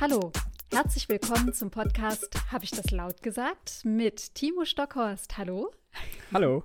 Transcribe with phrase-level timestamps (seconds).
[0.00, 0.30] Hallo,
[0.70, 3.80] herzlich willkommen zum Podcast Habe ich das laut gesagt?
[3.82, 5.36] mit Timo Stockhorst.
[5.38, 5.72] Hallo.
[6.32, 6.62] Hallo.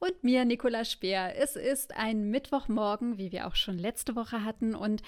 [0.00, 1.36] Und mir, Nicola Speer.
[1.36, 4.74] Es ist ein Mittwochmorgen, wie wir auch schon letzte Woche hatten.
[4.74, 5.00] Und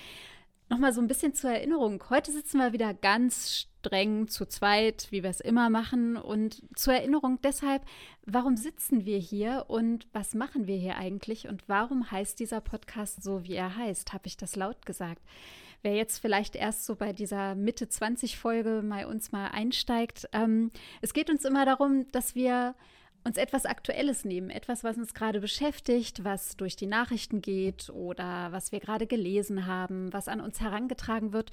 [0.68, 2.00] nochmal so ein bisschen zur Erinnerung.
[2.10, 6.16] Heute sitzen wir wieder ganz streng zu zweit, wie wir es immer machen.
[6.16, 7.82] Und zur Erinnerung deshalb,
[8.24, 13.20] warum sitzen wir hier und was machen wir hier eigentlich und warum heißt dieser Podcast
[13.20, 14.12] so, wie er heißt?
[14.12, 15.22] Habe ich das laut gesagt?
[15.82, 20.70] Wer jetzt vielleicht erst so bei dieser Mitte 20 Folge mal uns mal einsteigt, ähm,
[21.00, 22.76] es geht uns immer darum, dass wir
[23.24, 28.52] uns etwas Aktuelles nehmen, etwas, was uns gerade beschäftigt, was durch die Nachrichten geht oder
[28.52, 31.50] was wir gerade gelesen haben, was an uns herangetragen wird.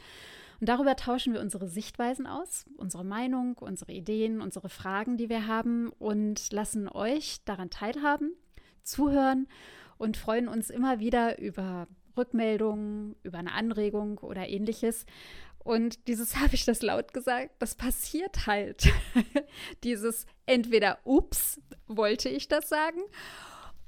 [0.60, 5.48] Und darüber tauschen wir unsere Sichtweisen aus, unsere Meinung, unsere Ideen, unsere Fragen, die wir
[5.48, 8.34] haben und lassen euch daran teilhaben,
[8.84, 9.48] zuhören
[9.98, 11.88] und freuen uns immer wieder über
[12.20, 15.06] Rückmeldungen, über eine Anregung oder ähnliches.
[15.58, 18.92] Und dieses habe ich das laut gesagt, das passiert halt.
[19.84, 23.02] dieses entweder, ups, wollte ich das sagen?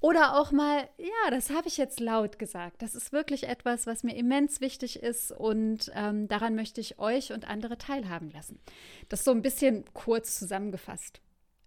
[0.01, 2.81] Oder auch mal, ja, das habe ich jetzt laut gesagt.
[2.81, 7.31] Das ist wirklich etwas, was mir immens wichtig ist und ähm, daran möchte ich euch
[7.31, 8.59] und andere teilhaben lassen.
[9.09, 11.21] Das so ein bisschen kurz zusammengefasst.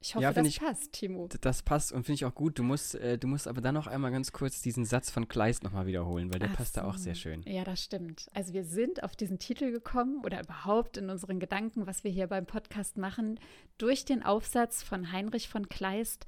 [0.05, 1.31] Ich hoffe, ja, das ich, passt, Timo.
[1.41, 2.59] Das passt und finde ich auch gut.
[2.59, 5.65] Du musst, äh, du musst aber dann noch einmal ganz kurz diesen Satz von Kleist
[5.65, 6.83] nochmal wiederholen, weil der Ach passt so.
[6.83, 7.43] da auch sehr schön.
[7.47, 8.29] Ja, das stimmt.
[8.35, 12.27] Also wir sind auf diesen Titel gekommen oder überhaupt in unseren Gedanken, was wir hier
[12.27, 13.41] beim Podcast machen,
[13.79, 16.27] durch den Aufsatz von Heinrich von Kleist,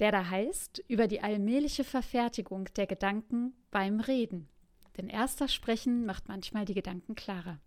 [0.00, 4.48] der da heißt, über die allmähliche Verfertigung der Gedanken beim Reden.
[4.96, 7.60] Denn erster Sprechen macht manchmal die Gedanken klarer.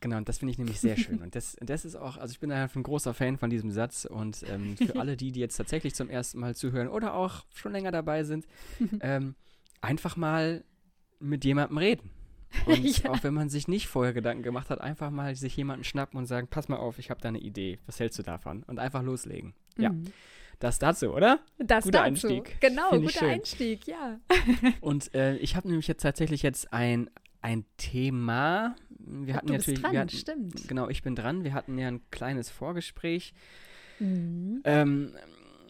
[0.00, 1.22] Genau, und das finde ich nämlich sehr schön.
[1.22, 4.04] Und das, das ist auch, also ich bin einfach ein großer Fan von diesem Satz.
[4.04, 7.72] Und ähm, für alle die, die jetzt tatsächlich zum ersten Mal zuhören oder auch schon
[7.72, 8.46] länger dabei sind,
[9.00, 9.34] ähm,
[9.80, 10.64] einfach mal
[11.20, 12.10] mit jemandem reden.
[12.66, 13.10] Und ja.
[13.10, 16.26] auch wenn man sich nicht vorher Gedanken gemacht hat, einfach mal sich jemanden schnappen und
[16.26, 17.80] sagen, pass mal auf, ich habe da eine Idee.
[17.86, 18.62] Was hältst du davon?
[18.62, 19.54] Und einfach loslegen.
[19.76, 19.90] Ja.
[19.90, 20.04] Mhm.
[20.60, 21.40] Das dazu, oder?
[21.58, 22.28] Das guter dazu.
[22.28, 22.60] Einstieg.
[22.60, 24.20] Genau, Find guter Einstieg, ja.
[24.80, 27.10] und äh, ich habe nämlich jetzt tatsächlich jetzt ein,
[27.44, 29.82] ein Thema, wir hatten du natürlich.
[29.82, 30.66] Bist dran, hatten, stimmt.
[30.68, 31.44] Genau, ich bin dran.
[31.44, 33.34] Wir hatten ja ein kleines Vorgespräch.
[33.98, 34.62] Mhm.
[34.64, 35.12] Ähm,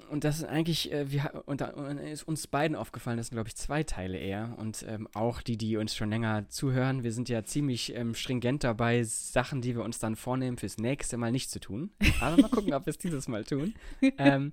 [0.08, 3.34] und das ist eigentlich, äh, wir, und da und ist uns beiden aufgefallen, das sind,
[3.34, 4.54] glaube ich, zwei Teile eher.
[4.58, 8.62] Und ähm, auch die, die uns schon länger zuhören, wir sind ja ziemlich ähm, stringent
[8.62, 11.90] dabei, Sachen, die wir uns dann vornehmen, fürs nächste Mal nicht zu tun.
[12.20, 13.74] Aber mal gucken, ob wir es dieses Mal tun.
[14.18, 14.52] Ähm,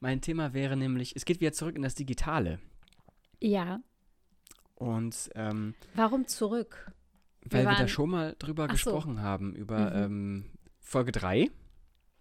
[0.00, 2.58] mein Thema wäre nämlich, es geht wieder zurück in das Digitale.
[3.40, 3.80] Ja.
[4.74, 6.92] Und ähm, warum zurück?
[7.42, 8.72] Weil wir, wir da schon mal drüber so.
[8.72, 10.02] gesprochen haben, über mhm.
[10.04, 11.50] ähm, Folge 3.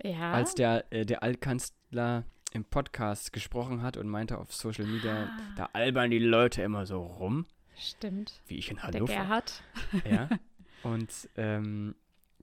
[0.03, 0.33] Ja.
[0.33, 5.39] Als der, äh, der Altkanzler im Podcast gesprochen hat und meinte auf Social Media, ah.
[5.55, 7.45] da albern die Leute immer so rum.
[7.75, 8.41] Stimmt.
[8.47, 9.05] Wie ich in Hannover.
[9.05, 9.63] Der Gerhard.
[10.09, 10.29] Ja.
[10.83, 11.95] Und ähm,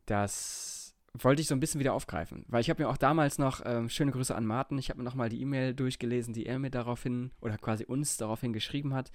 [0.06, 0.79] das
[1.19, 3.88] wollte ich so ein bisschen wieder aufgreifen, weil ich habe mir auch damals noch, ähm,
[3.88, 7.32] schöne Grüße an Martin, ich habe mir nochmal die E-Mail durchgelesen, die er mir daraufhin
[7.41, 9.10] oder quasi uns daraufhin geschrieben hat.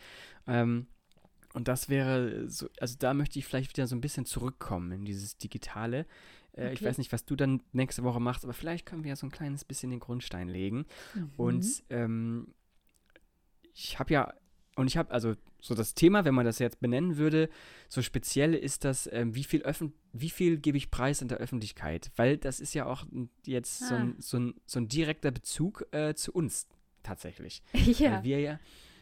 [0.45, 0.87] Ähm,
[1.53, 5.05] und das wäre so, also da möchte ich vielleicht wieder so ein bisschen zurückkommen in
[5.05, 6.05] dieses Digitale.
[6.51, 6.73] Äh, okay.
[6.73, 9.25] Ich weiß nicht, was du dann nächste Woche machst, aber vielleicht können wir ja so
[9.25, 10.85] ein kleines bisschen den Grundstein legen.
[11.13, 11.31] Mhm.
[11.37, 12.53] Und ähm,
[13.73, 14.33] ich habe ja,
[14.75, 17.49] und ich habe, also so das Thema, wenn man das jetzt benennen würde,
[17.87, 21.39] so speziell ist das, ähm, wie viel Öffn wie viel gebe ich preis in der
[21.39, 22.11] Öffentlichkeit?
[22.15, 23.05] Weil das ist ja auch
[23.45, 23.85] jetzt ah.
[23.87, 26.67] so, ein, so, ein, so ein direkter Bezug äh, zu uns
[27.03, 27.63] tatsächlich.
[27.73, 28.17] Ja.
[28.17, 28.59] Weil wir ja,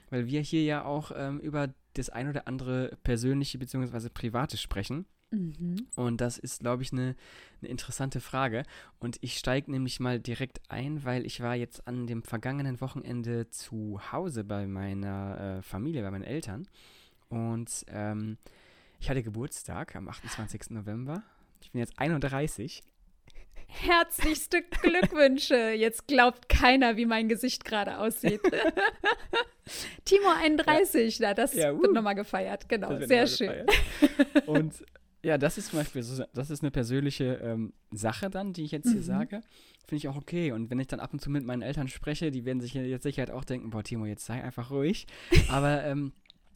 [0.09, 4.09] weil wir hier ja auch ähm, über das ein oder andere persönliche bzw.
[4.09, 5.05] private sprechen.
[5.34, 5.88] Mhm.
[5.96, 7.16] Und das ist, glaube ich, eine
[7.62, 8.64] ne interessante Frage.
[9.00, 13.50] Und ich steige nämlich mal direkt ein, weil ich war jetzt an dem vergangenen Wochenende
[13.50, 16.68] zu Hause bei meiner äh, Familie, bei meinen Eltern.
[17.30, 18.38] Und ähm,
[19.00, 20.70] ich hatte Geburtstag am 28.
[20.70, 21.24] November.
[21.62, 22.84] Ich bin jetzt 31
[23.68, 25.72] Herzlichste Glückwünsche.
[25.72, 28.42] Jetzt glaubt keiner, wie mein Gesicht gerade aussieht.
[30.06, 31.30] Timo 31, ja.
[31.30, 31.82] na, das ja, uh.
[31.82, 32.70] wird nochmal gefeiert.
[32.70, 33.66] Genau, sehr schön.
[34.46, 34.74] Und
[35.23, 38.72] ja, das ist zum Beispiel, so, das ist eine persönliche ähm, Sache dann, die ich
[38.72, 39.05] jetzt hier mhm.
[39.05, 39.41] sage.
[39.87, 40.52] Finde ich auch okay.
[40.52, 43.03] Und wenn ich dann ab und zu mit meinen Eltern spreche, die werden sich jetzt
[43.03, 45.08] sicher halt auch denken, boah, Timo, jetzt sei einfach ruhig.
[45.49, 46.11] Aber ähm,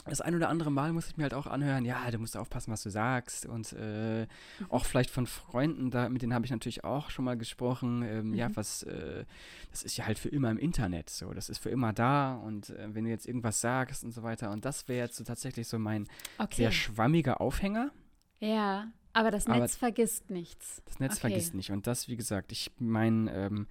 [0.05, 2.71] das ein oder andere Mal muss ich mir halt auch anhören, ja, du musst aufpassen,
[2.71, 3.45] was du sagst.
[3.45, 4.27] Und äh, mhm.
[4.69, 8.03] auch vielleicht von Freunden, da, mit denen habe ich natürlich auch schon mal gesprochen.
[8.03, 8.33] Ähm, mhm.
[8.33, 9.23] Ja, was, äh,
[9.71, 11.33] das ist ja halt für immer im Internet so.
[11.33, 12.35] Das ist für immer da.
[12.35, 14.51] Und äh, wenn du jetzt irgendwas sagst und so weiter.
[14.51, 16.55] Und das wäre jetzt so tatsächlich so mein okay.
[16.55, 17.91] sehr schwammiger Aufhänger.
[18.39, 20.81] Ja, aber das Netz aber vergisst nichts.
[20.85, 21.21] Das Netz okay.
[21.21, 21.71] vergisst nicht.
[21.71, 23.67] Und das, wie gesagt, ich meine, ähm,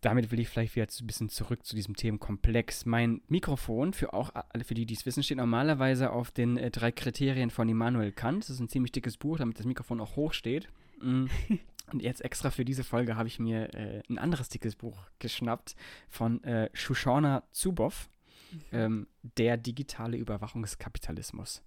[0.00, 2.86] damit will ich vielleicht wieder ein bisschen zurück zu diesem Themenkomplex.
[2.86, 6.70] Mein Mikrofon, für auch alle, für die, die es wissen, steht normalerweise auf den äh,
[6.70, 8.44] drei Kriterien von Immanuel Kant.
[8.44, 10.68] Das ist ein ziemlich dickes Buch, damit das Mikrofon auch hoch steht.
[11.00, 11.26] Mm.
[11.92, 15.74] Und jetzt extra für diese Folge habe ich mir äh, ein anderes dickes Buch geschnappt
[16.10, 18.10] von äh, Shoshana Zuboff,
[18.52, 18.60] mhm.
[18.72, 21.62] ähm, Der digitale Überwachungskapitalismus.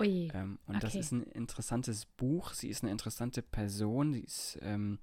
[0.00, 0.30] Ui.
[0.34, 0.80] Ähm, und okay.
[0.80, 2.54] das ist ein interessantes Buch.
[2.54, 4.12] Sie ist eine interessante Person.
[4.12, 4.98] Sie ist, ähm,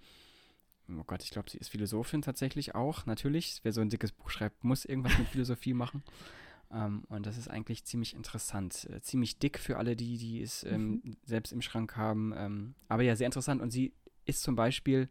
[0.89, 3.05] oh Gott, ich glaube, sie ist Philosophin tatsächlich auch.
[3.05, 6.03] Natürlich, wer so ein dickes Buch schreibt, muss irgendwas mit Philosophie machen.
[6.69, 8.89] Um, und das ist eigentlich ziemlich interessant.
[8.91, 11.17] Äh, ziemlich dick für alle, die, die es ähm, mhm.
[11.23, 12.33] selbst im Schrank haben.
[12.35, 13.61] Ähm, aber ja, sehr interessant.
[13.61, 13.93] Und sie
[14.25, 15.07] ist zum Beispiel,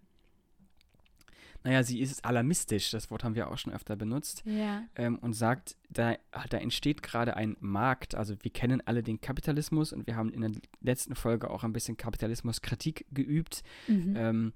[1.66, 4.84] naja, sie ist alarmistisch, das Wort haben wir auch schon öfter benutzt, ja.
[4.94, 6.14] ähm, und sagt, da,
[6.48, 8.14] da entsteht gerade ein Markt.
[8.14, 11.72] Also wir kennen alle den Kapitalismus und wir haben in der letzten Folge auch ein
[11.72, 14.14] bisschen Kapitalismuskritik geübt mhm.
[14.16, 14.52] ähm,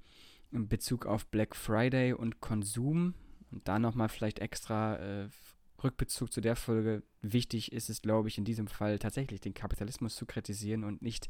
[0.53, 3.15] in Bezug auf Black Friday und Konsum.
[3.51, 5.29] Und da nochmal vielleicht extra äh,
[5.83, 7.03] Rückbezug zu der Folge.
[7.23, 11.29] Wichtig ist es, glaube ich, in diesem Fall tatsächlich den Kapitalismus zu kritisieren und nicht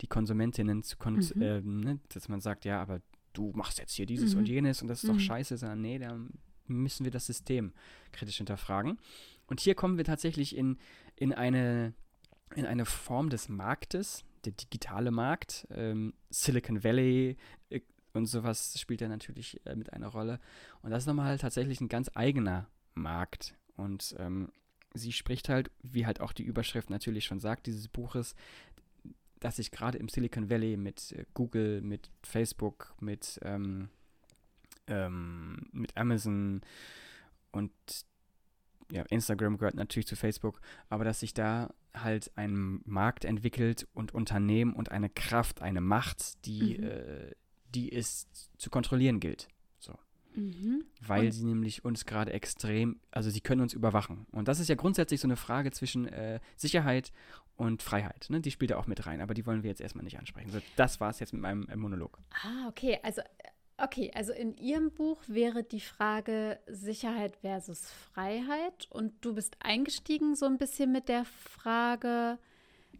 [0.00, 1.40] die Konsumentinnen zu, kon mhm.
[1.40, 3.00] äh, ne, dass man sagt, ja, aber
[3.32, 4.40] du machst jetzt hier dieses mhm.
[4.40, 5.20] und jenes und das ist doch mhm.
[5.20, 6.18] scheiße, sondern nee, da
[6.66, 7.72] müssen wir das System
[8.12, 8.98] kritisch hinterfragen.
[9.46, 10.78] Und hier kommen wir tatsächlich in,
[11.16, 11.92] in, eine,
[12.54, 15.66] in eine Form des Marktes, der digitale Markt.
[15.72, 17.36] Ähm, Silicon Valley
[17.68, 17.80] äh,
[18.12, 20.40] und sowas spielt ja natürlich äh, mit einer Rolle.
[20.82, 23.54] Und das ist nochmal halt tatsächlich ein ganz eigener Markt.
[23.76, 24.52] Und ähm,
[24.94, 28.34] sie spricht halt, wie halt auch die Überschrift natürlich schon sagt, dieses Buches,
[29.40, 33.88] dass sich gerade im Silicon Valley mit äh, Google, mit Facebook, mit, ähm,
[34.86, 36.60] ähm, mit Amazon
[37.50, 37.72] und
[38.92, 44.12] ja, Instagram gehört natürlich zu Facebook, aber dass sich da halt ein Markt entwickelt und
[44.14, 46.84] Unternehmen und eine Kraft, eine Macht, die, mhm.
[46.84, 47.32] äh,
[47.74, 48.28] die es
[48.58, 49.48] zu kontrollieren gilt.
[50.34, 50.84] Mhm.
[51.00, 54.26] Weil und sie nämlich uns gerade extrem, also sie können uns überwachen.
[54.30, 57.12] Und das ist ja grundsätzlich so eine Frage zwischen äh, Sicherheit
[57.56, 58.26] und Freiheit.
[58.30, 58.40] Ne?
[58.40, 60.50] Die spielt da auch mit rein, aber die wollen wir jetzt erstmal nicht ansprechen.
[60.50, 62.18] So, das war es jetzt mit meinem äh, Monolog.
[62.42, 62.98] Ah, okay.
[63.02, 63.22] Also,
[63.76, 68.86] okay, also in Ihrem Buch wäre die Frage Sicherheit versus Freiheit.
[68.90, 72.38] Und du bist eingestiegen so ein bisschen mit der Frage,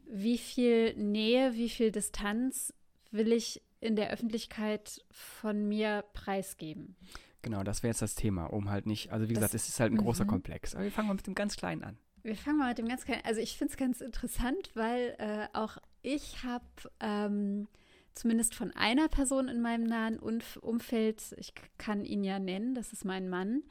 [0.06, 2.74] wie viel Nähe, wie viel Distanz
[3.12, 6.96] will ich in der Öffentlichkeit von mir preisgeben.
[7.42, 9.80] Genau, das wäre jetzt das Thema, um halt nicht, also wie das, gesagt, es ist
[9.80, 10.28] halt ein großer mhm.
[10.28, 10.74] Komplex.
[10.74, 11.98] Aber wir fangen mal mit dem ganz Kleinen an.
[12.22, 15.48] Wir fangen mal mit dem ganz Kleinen Also ich finde es ganz interessant, weil äh,
[15.56, 16.64] auch ich habe
[17.00, 17.66] ähm,
[18.14, 22.92] zumindest von einer Person in meinem nahen Umf Umfeld, ich kann ihn ja nennen, das
[22.92, 23.62] ist mein Mann.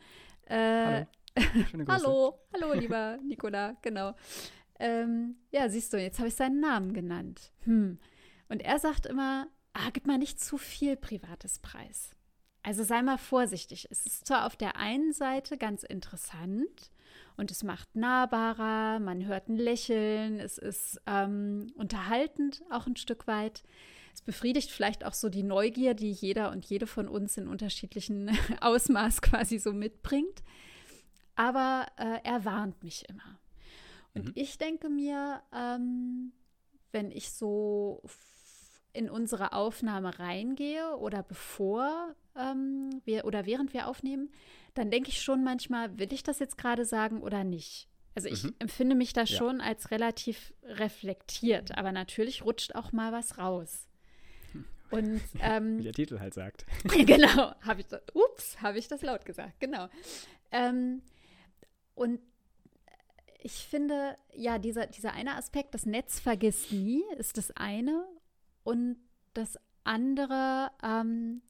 [0.45, 1.05] Äh, hallo.
[1.87, 4.15] hallo, hallo, lieber Nicola, genau.
[4.79, 7.51] Ähm, ja, siehst du, jetzt habe ich seinen Namen genannt.
[7.65, 7.99] Hm.
[8.47, 12.11] Und er sagt immer, ah, gib mal nicht zu viel privates Preis.
[12.63, 13.87] Also sei mal vorsichtig.
[13.89, 16.91] Es ist zwar auf der einen Seite ganz interessant
[17.37, 23.27] und es macht nahbarer, man hört ein Lächeln, es ist ähm, unterhaltend auch ein Stück
[23.27, 23.63] weit.
[24.13, 28.29] Es befriedigt vielleicht auch so die Neugier, die jeder und jede von uns in unterschiedlichen
[28.61, 30.43] Ausmaß quasi so mitbringt.
[31.35, 33.39] Aber äh, er warnt mich immer.
[34.13, 34.31] Und mhm.
[34.35, 36.33] ich denke mir, ähm,
[36.91, 38.01] wenn ich so
[38.93, 44.31] in unsere Aufnahme reingehe oder bevor ähm, wir oder während wir aufnehmen,
[44.73, 47.87] dann denke ich schon manchmal, will ich das jetzt gerade sagen oder nicht?
[48.15, 48.55] Also ich mhm.
[48.59, 49.27] empfinde mich da ja.
[49.27, 53.87] schon als relativ reflektiert, aber natürlich rutscht auch mal was raus.
[54.91, 56.65] Und ähm, wie der Titel halt sagt.
[56.83, 59.87] genau, habe ich das, ups, habe ich das laut gesagt, genau.
[60.51, 61.01] Ähm,
[61.95, 62.19] und
[63.41, 68.05] ich finde, ja, dieser, dieser eine Aspekt, das Netz vergisst nie, ist das eine.
[68.63, 68.97] Und
[69.33, 71.41] das andere, ähm,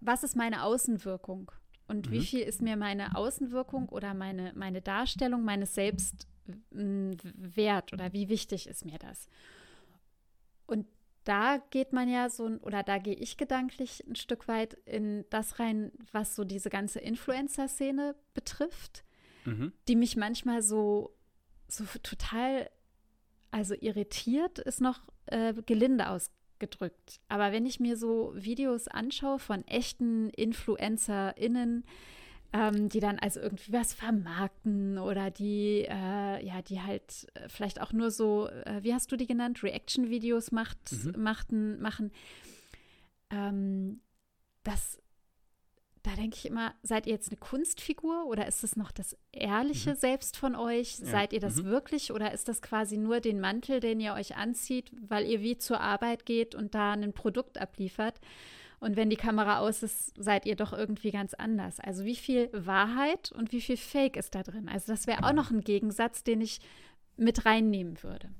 [0.00, 1.50] was ist meine Außenwirkung?
[1.88, 2.12] Und mhm.
[2.12, 6.26] wie viel ist mir meine Außenwirkung oder meine, meine Darstellung meines Selbst
[6.70, 9.28] wert oder wie wichtig ist mir das?
[10.66, 10.86] Und
[11.24, 15.58] da geht man ja so, oder da gehe ich gedanklich ein Stück weit in das
[15.58, 19.04] rein, was so diese ganze Influencer-Szene betrifft,
[19.44, 19.72] mhm.
[19.88, 21.16] die mich manchmal so,
[21.66, 22.70] so total,
[23.56, 27.20] also irritiert ist noch äh, gelinde ausgedrückt.
[27.28, 31.84] Aber wenn ich mir so Videos anschaue von echten InfluencerInnen,
[32.52, 37.80] ähm, die dann also irgendwie was vermarkten oder die, äh, ja, die halt äh, vielleicht
[37.80, 41.22] auch nur so, äh, wie hast du die genannt, Reaction-Videos macht, mhm.
[41.22, 42.12] machten, machen.
[43.30, 44.00] Ähm,
[44.64, 44.98] das
[46.06, 49.90] da denke ich immer, seid ihr jetzt eine Kunstfigur oder ist es noch das ehrliche
[49.90, 49.96] mhm.
[49.96, 51.00] Selbst von euch?
[51.00, 51.06] Ja.
[51.06, 51.64] Seid ihr das mhm.
[51.64, 55.58] wirklich oder ist das quasi nur den Mantel, den ihr euch anzieht, weil ihr wie
[55.58, 58.20] zur Arbeit geht und da ein Produkt abliefert?
[58.78, 61.80] Und wenn die Kamera aus ist, seid ihr doch irgendwie ganz anders.
[61.80, 64.68] Also wie viel Wahrheit und wie viel Fake ist da drin?
[64.68, 66.60] Also das wäre auch noch ein Gegensatz, den ich
[67.16, 68.30] mit reinnehmen würde.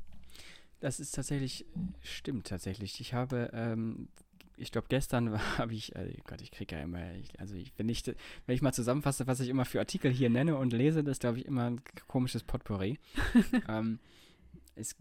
[0.79, 1.67] Das ist tatsächlich,
[2.01, 3.01] stimmt tatsächlich.
[3.01, 4.09] Ich habe, ähm,
[4.57, 7.89] ich glaube, gestern habe ich, äh, Gott, ich kriege ja immer, ich, also ich, wenn,
[7.89, 11.19] ich, wenn ich mal zusammenfasse, was ich immer für Artikel hier nenne und lese, das
[11.19, 12.99] glaube ich, immer ein komisches Potpourri.
[13.69, 13.99] ähm,
[14.75, 14.97] es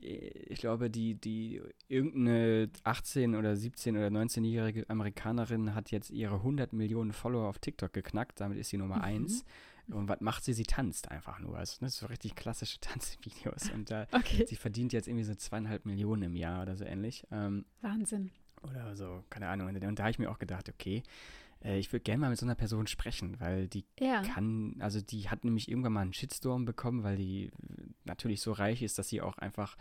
[0.00, 6.72] ich glaube, die, die irgendeine 18 oder 17 oder 19-jährige Amerikanerin hat jetzt ihre 100
[6.72, 8.40] Millionen Follower auf TikTok geknackt.
[8.40, 9.44] Damit ist sie Nummer 1.
[9.88, 9.94] Mhm.
[9.94, 10.52] Und was macht sie?
[10.52, 11.56] Sie tanzt einfach nur.
[11.56, 13.70] Also, das sind so richtig klassische Tanzvideos.
[13.70, 14.46] Und äh, okay.
[14.46, 17.26] sie verdient jetzt irgendwie so zweieinhalb Millionen im Jahr oder so ähnlich.
[17.30, 18.30] Ähm, Wahnsinn.
[18.62, 19.68] Oder so, keine Ahnung.
[19.68, 21.02] Und da habe ich mir auch gedacht, okay,
[21.64, 24.22] äh, ich würde gerne mal mit so einer Person sprechen, weil die ja.
[24.22, 27.50] kann, also die hat nämlich irgendwann mal einen Shitstorm bekommen, weil die
[28.04, 29.76] natürlich so reich ist, dass sie auch einfach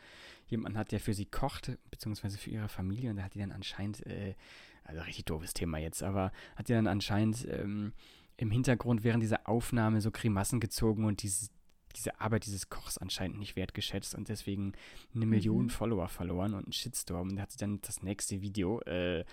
[0.48, 3.10] jemanden hat, der für sie kocht, beziehungsweise für ihre Familie.
[3.10, 4.36] Und da hat die dann anscheinend, äh,
[4.84, 7.93] also richtig doofes Thema jetzt, aber hat die dann anscheinend ähm,
[8.38, 11.50] im Hintergrund während dieser Aufnahme so Grimassen gezogen und diese,
[11.98, 14.74] diese Arbeit dieses Kochs anscheinend nicht wertgeschätzt und deswegen
[15.13, 15.70] eine Million mhm.
[15.70, 17.30] Follower verloren und einen Shitstorm.
[17.30, 19.25] Und da hat sie dann das nächste Video äh,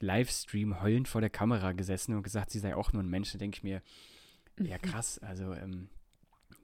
[0.00, 3.32] Livestream heulend vor der Kamera gesessen und gesagt, sie sei auch nur ein Mensch.
[3.32, 3.82] Da denke ich mir,
[4.58, 4.82] ja mhm.
[4.82, 5.88] krass, also ähm,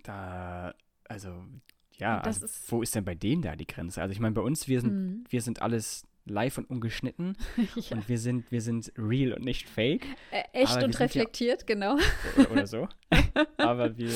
[0.03, 1.45] da, also
[1.99, 4.03] ja, also, ist wo ist denn bei denen da die Grenze?
[4.03, 5.25] Also ich meine, bei uns, wir sind, mhm.
[5.29, 7.37] wir sind alles live und ungeschnitten
[7.77, 7.97] ja.
[7.97, 10.05] und wir sind, wir sind real und nicht fake.
[10.31, 11.97] Äh, echt und reflektiert, ja, genau.
[12.37, 12.89] Oder, oder so.
[13.57, 14.13] aber wir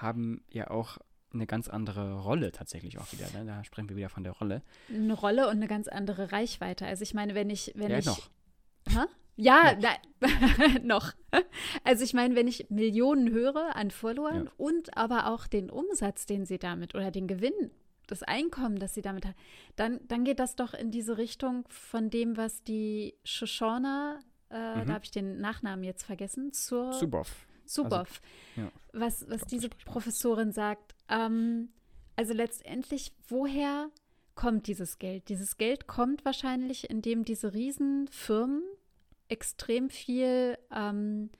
[0.00, 0.98] haben ja auch
[1.32, 3.26] eine ganz andere Rolle tatsächlich auch wieder.
[3.36, 3.44] Ne?
[3.44, 4.62] Da sprechen wir wieder von der Rolle.
[4.88, 6.86] Eine Rolle und eine ganz andere Reichweite.
[6.86, 8.06] Also ich meine, wenn ich, wenn ja, ich.
[8.06, 8.30] Noch.
[8.94, 9.06] Ha?
[9.36, 10.82] Ja, noch.
[10.82, 11.12] noch.
[11.82, 14.52] Also ich meine, wenn ich Millionen höre an Followern ja.
[14.56, 17.70] und aber auch den Umsatz, den sie damit oder den Gewinn,
[18.06, 19.34] das Einkommen, das sie damit hat,
[19.76, 24.86] dann, dann geht das doch in diese Richtung von dem, was die Shoshana, äh, mhm.
[24.86, 27.46] da habe ich den Nachnamen jetzt vergessen, zur Zuboff.
[27.66, 28.20] Zuboff.
[28.56, 28.72] Also, ja.
[28.92, 31.70] Was, was diese Professorin sagt, ähm,
[32.16, 33.90] also letztendlich, woher
[34.34, 35.28] kommt dieses Geld?
[35.28, 38.62] Dieses Geld kommt wahrscheinlich, indem diese Riesenfirmen
[39.28, 41.30] extrem viel ähm,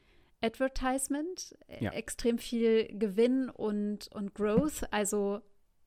[0.40, 1.93] Advertisement, äh, ja.
[1.93, 5.40] extrem viel Gewinn und, und Growth, also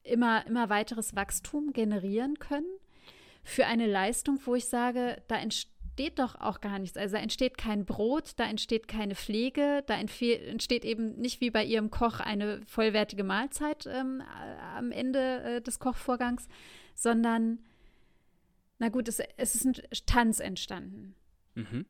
[0.03, 2.69] immer, immer weiteres Wachstum generieren können
[3.43, 6.95] für eine Leistung, wo ich sage, da entsteht entsteht doch auch gar nichts.
[6.95, 11.63] Also da entsteht kein Brot, da entsteht keine Pflege, da entsteht eben nicht wie bei
[11.63, 14.21] ihrem Koch eine vollwertige Mahlzeit ähm,
[14.75, 16.47] am Ende äh, des Kochvorgangs,
[16.93, 17.59] sondern,
[18.77, 19.75] na gut, es, es ist ein
[20.05, 21.15] Tanz entstanden.
[21.55, 21.87] Mhm.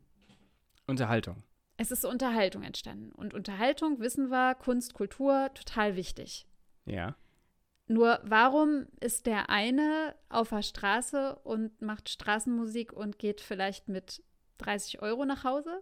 [0.86, 1.44] Unterhaltung.
[1.76, 3.12] Es ist Unterhaltung entstanden.
[3.12, 6.48] Und Unterhaltung, wissen wir, Kunst, Kultur, total wichtig.
[6.86, 7.18] Ja.
[7.88, 14.24] Nur warum ist der eine auf der Straße und macht Straßenmusik und geht vielleicht mit
[14.58, 15.82] 30 Euro nach Hause?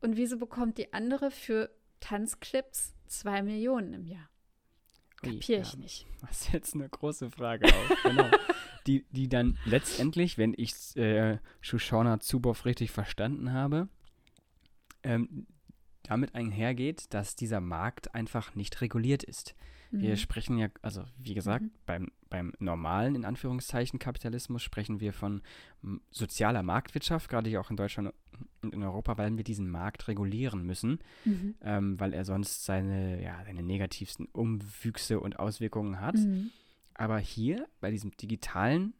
[0.00, 4.28] Und wieso bekommt die andere für Tanzclips zwei Millionen im Jahr?
[5.16, 6.06] Kapiere ich ja, nicht.
[6.22, 8.02] Das ist jetzt eine große Frage auch.
[8.02, 8.30] genau.
[8.88, 13.88] Die, die dann letztendlich, wenn ich äh, Shoshana Zuboff richtig verstanden habe,
[15.04, 15.46] ähm,
[16.02, 19.54] damit einhergeht, dass dieser Markt einfach nicht reguliert ist.
[19.94, 20.16] Wir mhm.
[20.16, 21.70] sprechen ja, also wie gesagt, mhm.
[21.84, 25.42] beim, beim normalen, in Anführungszeichen, Kapitalismus sprechen wir von
[26.10, 28.14] sozialer Marktwirtschaft, gerade hier auch in Deutschland
[28.62, 31.54] und in Europa, weil wir diesen Markt regulieren müssen, mhm.
[31.60, 36.16] ähm, weil er sonst seine, ja, seine negativsten Umwüchse und Auswirkungen hat.
[36.16, 36.50] Mhm.
[36.94, 38.94] Aber hier, bei diesem digitalen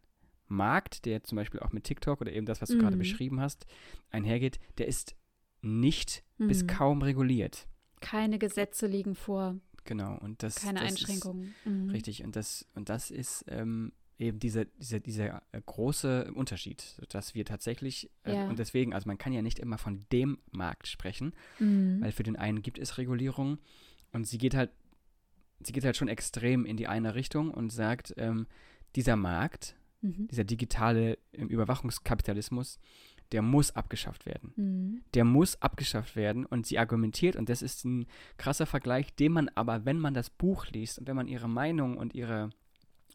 [0.47, 3.01] Markt, der zum Beispiel auch mit TikTok oder eben das, was du gerade mhm.
[3.01, 3.65] beschrieben hast,
[4.11, 5.17] einhergeht, der ist
[5.63, 7.67] nicht bis kaum reguliert.
[8.01, 9.57] Keine Gesetze liegen vor.
[9.85, 10.57] Genau, und das.
[10.57, 11.55] Keine das Einschränkungen.
[11.65, 11.91] Mhm.
[11.91, 17.35] Richtig, und das, und das ist ähm, eben dieser, dieser, dieser äh, große Unterschied, dass
[17.35, 18.49] wir tatsächlich, äh, ja.
[18.49, 22.01] und deswegen, also man kann ja nicht immer von dem Markt sprechen, mhm.
[22.01, 23.59] weil für den einen gibt es Regulierung
[24.13, 24.71] und sie geht halt,
[25.63, 28.47] sie geht halt schon extrem in die eine Richtung und sagt, ähm,
[28.95, 30.29] dieser Markt, mhm.
[30.29, 32.79] dieser digitale ähm, Überwachungskapitalismus,
[33.33, 34.53] der muss abgeschafft werden.
[34.57, 35.03] Mhm.
[35.15, 36.47] Der muss abgeschafft werden.
[36.47, 40.31] Und sie argumentiert, und das ist ein krasser Vergleich, den man aber, wenn man das
[40.31, 42.51] Buch liest und wenn man ihre Meinung und ihre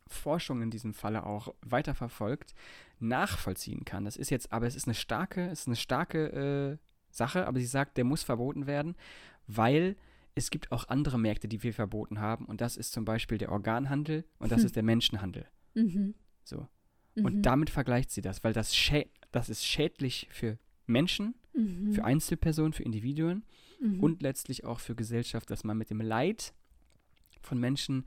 [0.08, 2.54] Forschung in diesem Falle auch weiterverfolgt,
[3.00, 4.06] nachvollziehen kann.
[4.06, 6.78] Das ist jetzt, aber es ist eine starke, es ist eine starke äh,
[7.10, 8.96] Sache, aber sie sagt, der muss verboten werden,
[9.48, 9.96] weil
[10.34, 12.46] es gibt auch andere Märkte, die wir verboten haben.
[12.46, 14.66] Und das ist zum Beispiel der Organhandel und das hm.
[14.66, 15.48] ist der Menschenhandel.
[15.74, 16.16] Mhm.
[16.44, 16.68] So.
[17.16, 17.42] Und mhm.
[17.42, 18.76] damit vergleicht sie das, weil das
[19.38, 21.94] das ist schädlich für Menschen, mhm.
[21.94, 23.44] für Einzelpersonen, für Individuen
[23.80, 24.00] mhm.
[24.00, 26.54] und letztlich auch für Gesellschaft, dass man mit dem Leid
[27.42, 28.06] von Menschen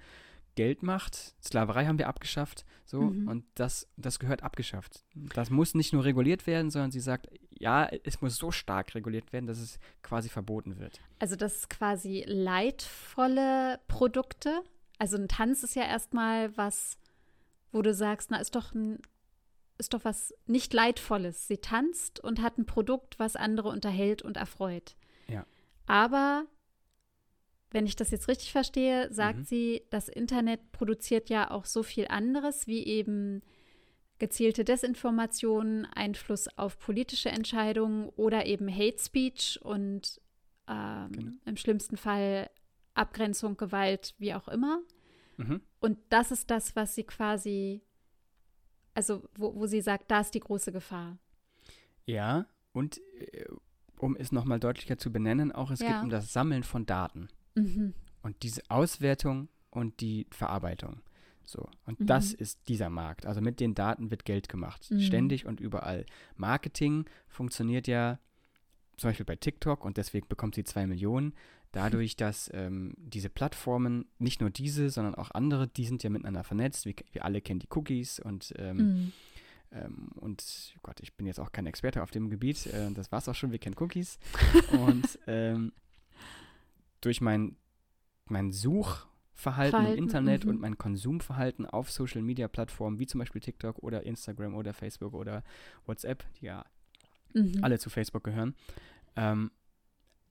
[0.56, 1.34] Geld macht.
[1.40, 3.28] Sklaverei haben wir abgeschafft, so Mhm.
[3.28, 5.04] und das, das gehört abgeschafft.
[5.14, 9.32] Das muss nicht nur reguliert werden, sondern sie sagt, ja, es muss so stark reguliert
[9.32, 11.00] werden, dass es quasi verboten wird.
[11.20, 14.62] Also das ist quasi leidvolle Produkte.
[14.98, 16.98] Also ein Tanz ist ja erstmal was,
[17.70, 18.98] wo du sagst, na, ist doch ein,
[19.80, 21.48] ist doch was nicht Leidvolles.
[21.48, 24.94] Sie tanzt und hat ein Produkt, was andere unterhält und erfreut.
[25.26, 25.44] Ja.
[25.86, 26.44] Aber
[27.72, 29.44] wenn ich das jetzt richtig verstehe, sagt Mhm.
[29.44, 33.42] sie, das Internet produziert ja auch so viel anderes, wie eben
[34.18, 40.20] gezielte Desinformation, Einfluss auf politische Entscheidungen oder eben Hate Speech und
[40.68, 41.32] ähm, Genau.
[41.46, 42.50] im schlimmsten Fall
[42.94, 44.80] Abgrenzung, Gewalt, wie auch immer.
[45.38, 45.62] Mhm.
[45.80, 47.82] Und das ist das, was sie quasi,
[48.94, 51.18] also wo, wo sie sagt, da ist die große Gefahr.
[52.06, 53.46] Ja, und äh,
[53.98, 56.02] um es nochmal deutlicher zu benennen, auch es geht Ja.
[56.02, 57.94] um das Sammeln von Daten Mhm.
[58.22, 61.00] und diese Auswertung und die Verarbeitung.
[61.44, 62.06] So, und Mhm.
[62.06, 63.26] das ist dieser Markt.
[63.26, 65.00] Also mit den Daten wird Geld gemacht, Mhm.
[65.00, 66.06] ständig und überall.
[66.36, 68.18] Marketing funktioniert ja
[68.96, 71.34] zum Beispiel bei TikTok und deswegen bekommt sie zwei Millionen.
[71.72, 76.42] Dadurch, dass ähm, diese Plattformen, nicht nur diese, sondern auch andere, die sind ja miteinander
[76.42, 76.84] vernetzt.
[76.84, 79.12] Wir, wir alle kennen die Cookies und ähm, Mhm.
[79.72, 82.66] ähm, und Gott, ich bin jetzt auch kein Experte auf dem Gebiet.
[82.66, 83.52] Äh, das war's auch schon.
[83.52, 84.18] Wir kennen Cookies.
[84.72, 85.72] und ähm,
[87.00, 87.56] durch mein,
[88.26, 90.50] mein Suchverhalten Verhalten, im Internet mhm.
[90.50, 95.14] und mein Konsumverhalten auf Social Media Plattformen wie zum Beispiel TikTok oder Instagram oder Facebook
[95.14, 95.44] oder
[95.86, 96.64] WhatsApp, die ja
[97.32, 97.58] Mhm.
[97.62, 98.56] alle zu Facebook gehören,
[99.14, 99.50] ähm,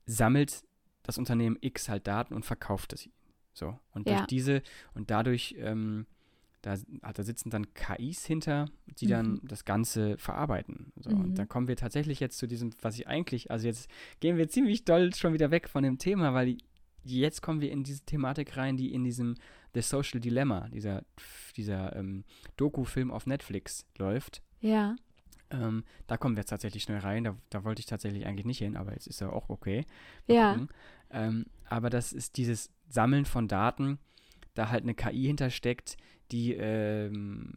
[0.06, 0.64] sammelt
[1.10, 3.08] das Unternehmen X halt Daten und verkauft es.
[3.52, 3.78] So.
[3.92, 4.26] Und durch Ja.
[4.26, 4.62] diese
[4.94, 6.06] und dadurch, ähm,
[6.62, 8.66] da, ah, da sitzen dann KIs hinter,
[8.98, 9.40] die dann Mhm.
[9.48, 10.92] das Ganze verarbeiten.
[10.96, 11.10] So.
[11.10, 11.20] Mhm.
[11.22, 13.88] Und dann kommen wir tatsächlich jetzt zu diesem, was ich eigentlich, also jetzt
[14.20, 16.58] gehen wir ziemlich doll schon wieder weg von dem Thema, weil
[17.02, 19.36] jetzt kommen wir in diese Thematik rein, die in diesem
[19.74, 21.02] The Social Dilemma, dieser,
[21.56, 22.24] dieser ähm,
[22.56, 24.42] Doku-Film auf Netflix läuft.
[24.60, 24.96] Ja.
[25.52, 27.24] Ähm, da kommen wir jetzt tatsächlich schnell rein.
[27.24, 29.84] Da, da wollte ich tatsächlich eigentlich nicht hin, aber jetzt ist er auch okay.
[30.28, 30.52] Mal Ja.
[30.52, 30.68] gucken.
[31.10, 33.98] Ähm, aber das ist dieses Sammeln von Daten,
[34.54, 35.96] da halt eine KI hintersteckt,
[36.32, 37.52] die ähm,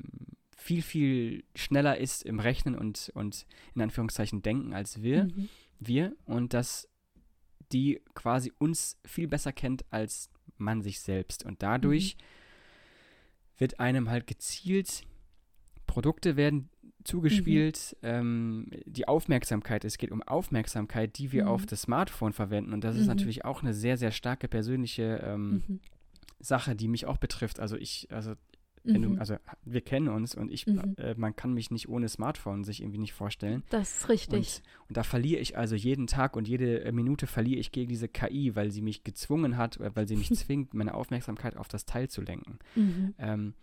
[0.55, 5.49] viel, viel schneller ist im Rechnen und, und in Anführungszeichen denken als wir, Mhm.
[5.79, 6.87] wir und dass
[7.71, 11.43] die quasi uns viel besser kennt als man sich selbst.
[11.43, 12.15] Und dadurch
[13.57, 15.03] wird einem halt gezielt,
[15.87, 16.69] Produkte werden
[17.03, 21.49] zugespielt, ähm, die Aufmerksamkeit, es geht um Aufmerksamkeit, die wir Mhm.
[21.49, 22.73] auf das Smartphone verwenden.
[22.73, 23.07] Und das ist Mhm.
[23.09, 25.79] natürlich auch eine sehr, sehr starke persönliche ähm, Mhm.
[26.39, 27.59] Sache, die mich auch betrifft.
[27.59, 28.33] Also ich, also
[28.85, 29.13] wenn Mhm.
[29.13, 30.95] du, also wir kennen uns und ich, Mhm.
[30.97, 33.63] äh, man kann mich nicht ohne Smartphone sich irgendwie nicht vorstellen.
[33.69, 34.37] Das ist richtig.
[34.37, 37.87] Und, und da verliere ich also jeden Tag und jede äh, Minute verliere ich gegen
[37.87, 41.69] diese KI, weil sie mich gezwungen hat, äh, weil sie mich zwingt, meine Aufmerksamkeit auf
[41.69, 42.59] das Teil zu lenken.
[42.75, 43.13] Mhm.
[43.19, 43.53] Ähm,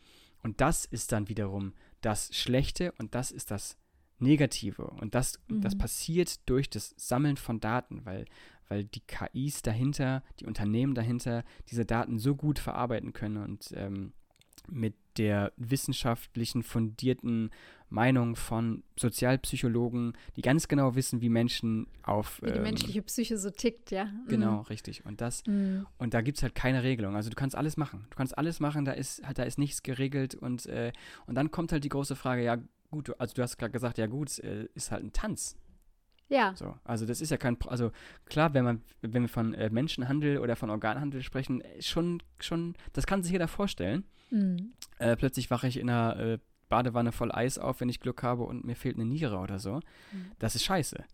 [0.43, 3.77] und das ist dann wiederum das Schlechte und das ist das
[4.19, 4.85] Negative.
[4.85, 5.79] Und das, das Mhm.
[5.79, 8.27] passiert durch das Sammeln von Daten, weil,
[8.69, 14.13] weil die KIs dahinter, die Unternehmen dahinter diese Daten so gut verarbeiten können und ähm,
[14.69, 17.51] mit der wissenschaftlichen fundierten
[17.89, 23.37] Meinung von Sozialpsychologen, die ganz genau wissen, wie Menschen auf Wie die ähm, menschliche Psyche
[23.37, 24.05] so tickt, ja.
[24.05, 24.29] Mhm.
[24.29, 25.87] genau richtig und das Mhm.
[25.99, 27.17] und da gibt es halt keine Regelung.
[27.17, 28.07] Also du kannst alles machen.
[28.11, 30.93] Du kannst alles machen, da ist halt, da ist nichts geregelt und, äh,
[31.27, 32.59] und dann kommt halt die große Frage, ja
[32.91, 35.57] gut, also du hast gerade gesagt, ja gut, äh, ist halt ein Tanz.
[36.31, 36.55] Ja.
[36.57, 36.75] So.
[36.85, 37.91] Also das ist ja kein, also
[38.27, 42.75] klar, wenn man, wenn wir von äh, Menschenhandel oder von Organhandel sprechen, äh, schon, schon,
[42.93, 44.05] das kann sich jeder vorstellen.
[44.31, 44.73] Mhm.
[44.99, 46.39] Äh, plötzlich wache ich in einer äh,
[46.69, 49.81] Badewanne voll Eis auf, wenn ich Glück habe und mir fehlt eine Niere oder so.
[50.13, 50.31] Mhm.
[50.39, 51.05] Das ist scheiße.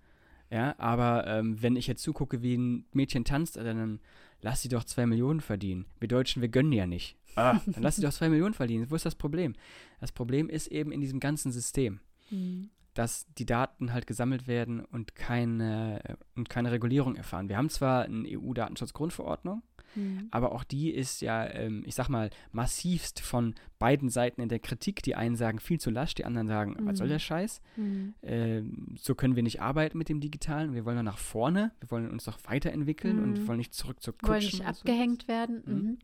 [0.50, 3.98] Ja, aber ähm, wenn ich jetzt zugucke, wie ein Mädchen tanzt, äh, dann
[4.42, 5.86] lass sie doch zwei Millionen verdienen.
[5.98, 7.16] Wir Deutschen, wir gönnen ja nicht.
[7.38, 8.90] Ah, dann lass sie doch zwei Millionen verdienen.
[8.90, 9.52] Wo ist das Problem?
[10.00, 12.00] Das Problem ist eben in diesem ganzen System,
[12.30, 12.70] Mhm.
[12.96, 17.48] Dass die Daten halt gesammelt werden und keine, und keine Regulierung erfahren.
[17.48, 19.62] Wir haben zwar eine EU-Datenschutzgrundverordnung,
[19.94, 20.28] Mhm.
[20.30, 24.58] aber auch die ist ja, ähm, ich sag mal, massivst von beiden Seiten in der
[24.58, 25.02] Kritik.
[25.02, 27.10] Die einen sagen viel zu lasch, die anderen sagen, was soll Mhm.
[27.12, 27.60] der Scheiß?
[27.76, 28.14] Mhm.
[28.22, 30.74] ähm, so können wir nicht arbeiten mit dem Digitalen.
[30.74, 33.46] Wir wollen doch nach vorne, wir wollen uns doch weiterentwickeln und Mhm.
[33.48, 34.58] wollen nicht zurück zur Wollen Kutschen.
[34.58, 34.80] nicht und so.
[34.80, 35.62] abgehängt werden.
[35.64, 35.72] Mhm.
[35.74, 35.98] Mhm.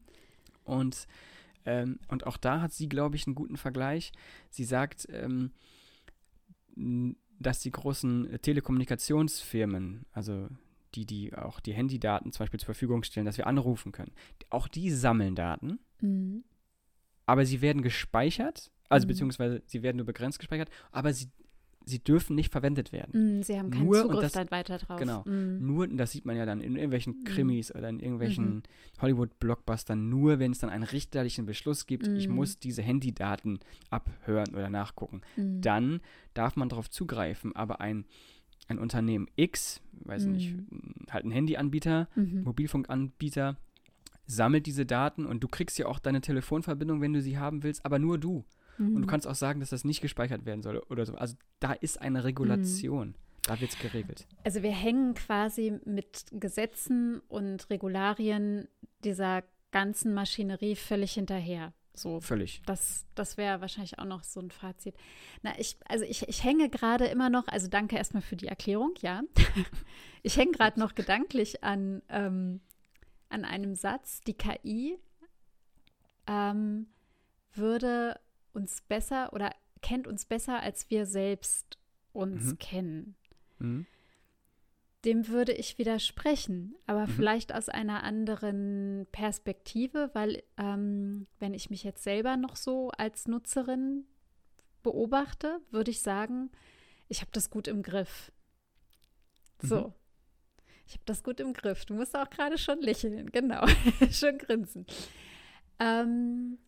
[0.64, 1.06] Und,
[1.66, 4.12] ähm, und auch da hat sie, glaube ich, einen guten Vergleich.
[4.50, 5.50] Sie sagt, ähm,
[7.38, 10.48] dass die großen äh, Telekommunikationsfirmen, also
[10.94, 14.12] die, die auch die Handydaten zum Beispiel zur Verfügung stellen, dass wir anrufen können,
[14.50, 16.44] auch die sammeln Daten, Mhm.
[17.26, 19.08] aber sie werden gespeichert, also Mhm.
[19.08, 21.28] beziehungsweise sie werden nur begrenzt gespeichert, aber sie
[21.84, 23.38] sie dürfen nicht verwendet werden.
[23.38, 24.98] Mm, sie haben keinen Nur- Zugriff das- dann weiter drauf.
[24.98, 25.22] Genau.
[25.24, 25.66] Mm.
[25.66, 27.24] Nur, und das sieht man ja dann in irgendwelchen Mhm.
[27.24, 28.62] Krimis oder in irgendwelchen Mhm.
[29.00, 32.34] Hollywood-Blockbustern, nur wenn es dann einen richterlichen Beschluss gibt, ich Mhm.
[32.34, 33.58] muss diese Handydaten
[33.90, 35.20] abhören oder nachgucken.
[35.36, 35.60] Mm.
[35.60, 36.00] Dann
[36.34, 38.04] darf man darauf zugreifen, aber ein,
[38.68, 40.54] ein Unternehmen X, weiß nicht,
[41.10, 42.42] halt ein Handyanbieter, Mhm.
[42.44, 43.56] Mobilfunkanbieter,
[44.26, 47.84] sammelt diese Daten und du kriegst ja auch deine Telefonverbindung, wenn du sie haben willst,
[47.84, 48.44] aber nur du.
[48.78, 49.06] Und du Mhm.
[49.06, 51.14] kannst auch sagen, dass das nicht gespeichert werden soll oder so.
[51.14, 52.06] Also da ist Mhm.
[52.06, 53.14] eine Regulation.
[53.44, 54.26] Da wird es geregelt.
[54.44, 58.68] Also wir hängen quasi mit Gesetzen und Regularien
[59.04, 61.72] dieser ganzen Maschinerie völlig hinterher.
[61.94, 62.62] So, Völlig.
[62.64, 64.94] das, das wäre wahrscheinlich auch noch so ein Fazit.
[65.42, 68.94] Na, ich, also ich, ich hänge gerade immer noch, also danke erstmal für die Erklärung,
[69.02, 69.22] ja.
[70.22, 72.60] Ich hänge gerade noch gedanklich an, ähm,
[73.28, 74.96] an einem Satz, die KI
[76.26, 76.86] ähm,
[77.54, 78.18] würde
[78.54, 81.78] uns besser oder kennt uns besser, als wir selbst
[82.12, 82.58] uns Mhm.
[82.58, 83.14] kennen.
[83.58, 83.86] Mhm.
[85.04, 87.12] Dem würde ich widersprechen, aber Mhm.
[87.12, 93.26] vielleicht aus einer anderen Perspektive, weil ähm, wenn ich mich jetzt selber noch so als
[93.26, 94.04] Nutzerin
[94.84, 96.50] beobachte, würde ich sagen,
[97.08, 98.30] ich habe das gut im Griff.
[99.60, 99.88] So.
[99.88, 99.94] Mhm.
[100.86, 101.84] Ich habe das gut im Griff.
[101.84, 103.64] Du musst auch gerade schon lächeln, genau.
[104.10, 104.86] schon grinsen.
[105.78, 106.58] Ähm,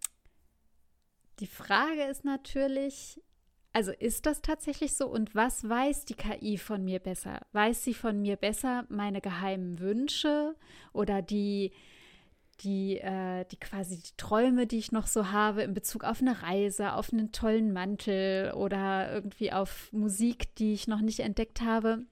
[1.41, 3.21] die Frage ist natürlich,
[3.73, 7.41] also ist das tatsächlich so und was weiß die KI von mir besser?
[7.53, 10.55] Weiß sie von mir besser meine geheimen Wünsche
[10.93, 11.73] oder die,
[12.61, 16.43] die, äh, die quasi die Träume, die ich noch so habe in Bezug auf eine
[16.43, 22.05] Reise, auf einen tollen Mantel oder irgendwie auf Musik, die ich noch nicht entdeckt habe,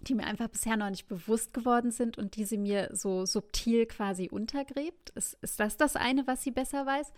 [0.00, 3.86] die mir einfach bisher noch nicht bewusst geworden sind und die sie mir so subtil
[3.86, 5.10] quasi untergräbt?
[5.10, 7.12] Ist, ist das das eine, was sie besser weiß?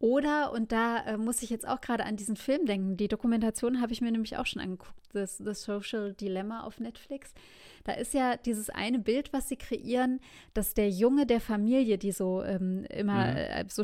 [0.00, 3.80] Oder, und da äh, muss ich jetzt auch gerade an diesen Film denken, die Dokumentation
[3.80, 7.34] habe ich mir nämlich auch schon angeguckt, das The Social Dilemma auf Netflix.
[7.82, 10.20] Da ist ja dieses eine Bild, was sie kreieren,
[10.54, 13.36] dass der Junge der Familie, die so ähm, immer Mhm.
[13.36, 13.82] äh, so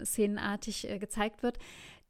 [0.00, 1.58] Spielfilm-szenenartig äh, gezeigt wird,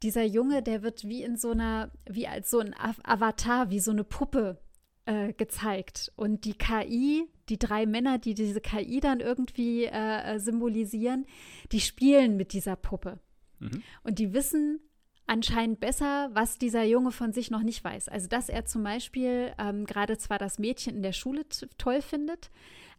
[0.03, 3.79] dieser Junge, der wird wie in so einer, wie als so ein Av- Avatar, wie
[3.79, 4.59] so eine Puppe
[5.05, 6.11] äh, gezeigt.
[6.15, 11.25] Und die KI, die drei Männer, die diese KI dann irgendwie äh, äh, symbolisieren,
[11.71, 13.19] die spielen mit dieser Puppe.
[13.59, 13.83] Mhm.
[14.03, 14.79] Und die wissen
[15.27, 18.07] anscheinend besser, was dieser Junge von sich noch nicht weiß.
[18.09, 21.45] Also, dass er zum Beispiel ähm, gerade zwar das Mädchen in der Schule
[21.77, 22.49] toll findet,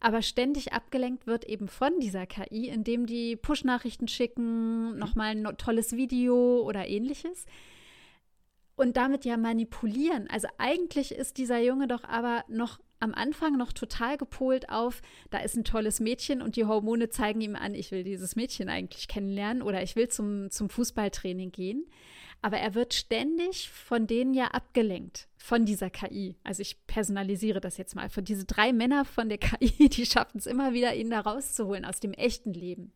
[0.01, 5.97] aber ständig abgelenkt wird eben von dieser KI, indem die Push-Nachrichten schicken, nochmal ein tolles
[5.97, 7.47] Video oder ähnliches.
[8.77, 10.29] Und damit ja manipulieren.
[10.31, 15.39] Also eigentlich ist dieser Junge doch aber noch am Anfang noch total gepolt auf, da
[15.39, 19.09] ist ein tolles Mädchen und die Hormone zeigen ihm an, ich will dieses Mädchen eigentlich
[19.09, 21.87] kennenlernen oder ich will zum, zum Fußballtraining gehen.
[22.41, 26.37] Aber er wird ständig von denen ja abgelenkt, von dieser KI.
[26.45, 28.09] Also ich personalisiere das jetzt mal.
[28.09, 31.85] Von diese drei Männer von der KI, die schaffen es immer wieder, ihn da rauszuholen
[31.85, 32.93] aus dem echten Leben.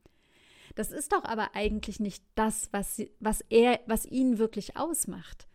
[0.75, 5.47] Das ist doch aber eigentlich nicht das, was, sie, was er, was ihn wirklich ausmacht.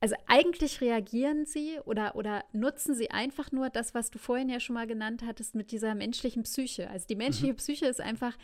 [0.00, 4.58] Also eigentlich reagieren sie oder, oder nutzen sie einfach nur das, was du vorhin ja
[4.58, 6.88] schon mal genannt hattest mit dieser menschlichen Psyche.
[6.88, 8.36] Also die menschliche Psyche ist einfach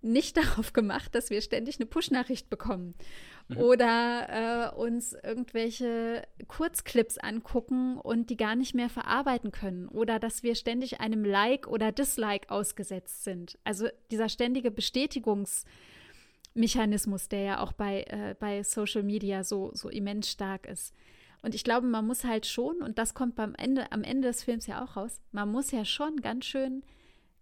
[0.00, 2.94] nicht darauf gemacht, dass wir ständig eine Push-Nachricht bekommen
[3.48, 3.56] Mhm.
[3.58, 10.42] oder äh, uns irgendwelche Kurzclips angucken und die gar nicht mehr verarbeiten können oder dass
[10.42, 13.58] wir ständig einem Like oder Dislike ausgesetzt sind.
[13.64, 14.70] Also dieser ständige
[16.54, 20.94] Bestätigungsmechanismus, der ja auch bei, äh, bei Social Media so, so immens stark ist.
[21.42, 24.42] Und ich glaube, man muss halt schon, und das kommt beim Ende, am Ende des
[24.42, 26.82] Films ja auch raus, man muss ja schon ganz schön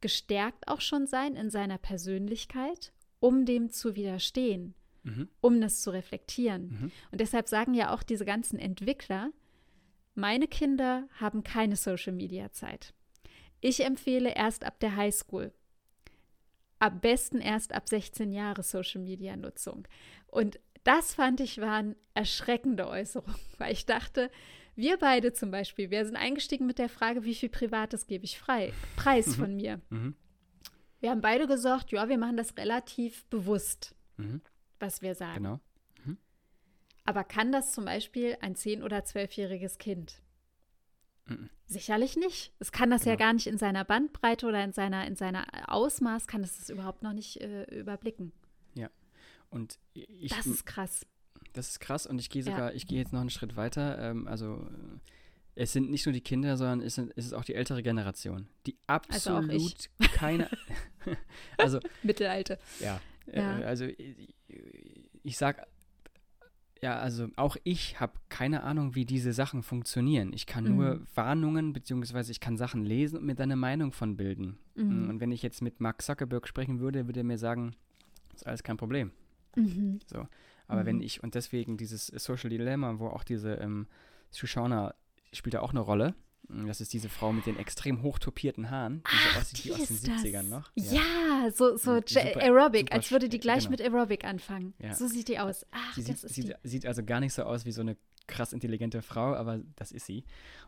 [0.00, 5.28] gestärkt auch schon sein in seiner Persönlichkeit, um dem zu widerstehen, Mhm.
[5.40, 6.62] um das zu reflektieren.
[6.68, 6.92] Mhm.
[7.12, 9.30] Und deshalb sagen ja auch diese ganzen Entwickler,
[10.14, 12.94] meine Kinder haben keine Social-Media-Zeit.
[13.60, 15.52] Ich empfehle erst ab der Highschool.
[16.82, 19.86] Am besten erst ab 16 Jahre Social-Media-Nutzung.
[20.26, 24.30] Und das fand ich waren erschreckende Äußerungen, weil ich dachte,
[24.74, 28.38] wir beide zum Beispiel, wir sind eingestiegen mit der Frage, wie viel Privates gebe ich
[28.38, 29.80] frei, Preis von mir.
[29.90, 30.16] Mhm.
[30.98, 34.40] Wir haben beide gesagt, ja, wir machen das relativ bewusst, Mhm.
[34.80, 35.44] was wir sagen.
[35.44, 35.60] Genau.
[37.04, 40.21] Aber kann das zum Beispiel ein 10- oder 12-jähriges Kind?
[41.26, 41.48] Mhm.
[41.66, 42.52] Sicherlich nicht.
[42.58, 43.26] Es kann das ja Genau.
[43.26, 47.02] gar nicht in seiner Bandbreite oder in seiner, in seiner Ausmaß, kann es das überhaupt
[47.02, 48.32] noch nicht äh, überblicken.
[49.50, 51.04] Und ich, Das ist krass.
[51.52, 52.52] das ist krass und ich gehe Ja.
[52.52, 53.98] sogar, ich gehe jetzt noch einen Schritt weiter.
[53.98, 54.98] Ähm, also äh,
[55.56, 58.48] es sind nicht nur die Kinder, sondern es, sind, es ist auch die ältere Generation,
[58.66, 60.48] die Also absolut keine,
[61.58, 62.56] also Mittelalter.
[62.80, 63.58] ja, Ja.
[63.60, 64.34] Äh, also ich,
[65.22, 65.66] ich sag,
[66.82, 70.32] Ja, also auch ich habe keine Ahnung, wie diese Sachen funktionieren.
[70.32, 71.06] Ich kann nur Mhm.
[71.14, 74.58] Warnungen, beziehungsweise ich kann Sachen lesen und mir dann eine Meinung von bilden.
[74.74, 75.08] Mhm.
[75.08, 77.76] Und wenn ich jetzt mit Mark Zuckerberg sprechen würde, würde er mir sagen,
[78.34, 79.12] ist alles kein Problem.
[79.54, 80.00] Mhm.
[80.66, 81.02] Aber wenn Mhm.
[81.02, 83.86] ich, und deswegen dieses Social Dilemma, wo auch diese ähm,
[84.34, 84.94] Shoshana
[85.32, 86.14] spielt da auch eine Rolle.
[86.52, 89.68] Mm, Das ist diese Frau mit den extrem hochtopierten Haaren, die so Ach, aussieht wie
[89.68, 90.22] die aus den ist das.
[90.22, 90.70] 70ern noch.
[90.74, 93.70] Ja, so, so Ja- super- Aerobic, super als würde die gleich genau.
[93.70, 94.74] mit Aerobic anfangen.
[94.78, 94.94] Ja.
[94.94, 95.66] So sieht die aus.
[95.70, 96.68] Ach, Sie sieht, ist sieht, die.
[96.68, 97.96] sieht also gar nicht so aus wie so eine
[98.28, 100.24] krass intelligente Frau, aber das ist sie.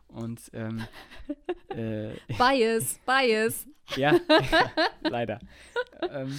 [0.07, 0.83] Und ähm,
[1.69, 3.65] äh, Bias, Bias.
[3.95, 4.19] ja,
[5.01, 5.39] leider.
[6.09, 6.37] Ähm,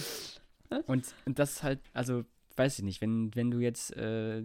[0.85, 2.23] und, und das ist halt, also
[2.55, 4.43] weiß ich nicht, wenn, wenn du jetzt äh,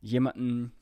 [0.00, 0.72] jemanden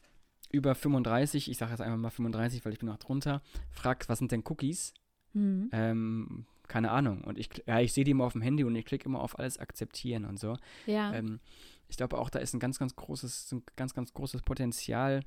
[0.52, 4.18] über 35, ich sage jetzt einfach mal 35, weil ich bin noch drunter, fragst, was
[4.18, 4.94] sind denn Cookies?
[5.32, 5.70] Hm.
[5.72, 7.24] Ähm, keine Ahnung.
[7.24, 9.38] Und ich, ja, ich sehe die immer auf dem Handy und ich klicke immer auf
[9.38, 10.56] alles akzeptieren und so.
[10.86, 11.12] Ja.
[11.12, 11.40] Ähm,
[11.88, 15.22] ich glaube auch, da ist ein ganz, ganz großes, ein ganz, ganz großes Potenzial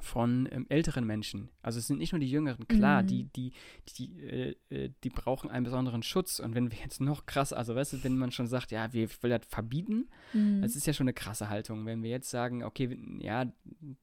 [0.00, 1.50] von ähm, älteren Menschen.
[1.62, 3.06] Also es sind nicht nur die Jüngeren, klar, Mhm.
[3.06, 3.52] die, die,
[3.96, 6.40] die, äh, äh, die brauchen einen besonderen Schutz.
[6.40, 9.08] Und wenn wir jetzt noch krass, also weißt du, wenn man schon sagt, ja, wir
[9.22, 10.62] wollen das verbieten, Hm.
[10.62, 11.86] das ist ja schon eine krasse Haltung.
[11.86, 13.46] Wenn wir jetzt sagen, okay, ja,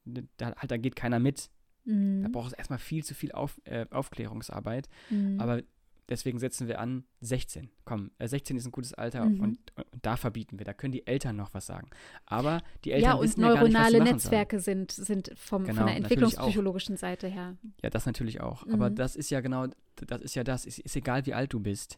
[0.06, 1.50] da, halt, da geht keiner mit,
[1.86, 2.32] da Hm.
[2.32, 4.88] braucht es erstmal viel zu viel auf, äh, Aufklärungsarbeit.
[5.10, 5.40] Hm.
[5.40, 5.62] Aber
[6.12, 7.72] deswegen setzen wir an 16.
[7.86, 9.40] Komm, äh, 16 ist ein gutes Alter Mhm.
[9.40, 10.66] und, und da verbieten wir.
[10.66, 11.90] Da können die Eltern noch was sagen.
[12.28, 15.32] Aber die Eltern ja, und wissen ja gar nicht, was sie neuronale Netzwerke sind, sind
[15.36, 17.58] vom, Genau, von der entwicklungspsychologischen Seite her.
[17.62, 17.74] sollen.
[17.82, 18.68] Ja, das natürlich auch.
[18.68, 18.96] Aber Mhm.
[18.96, 20.68] das ist ja genau, das ist ja das.
[20.68, 21.98] Es ist egal, wie alt du bist.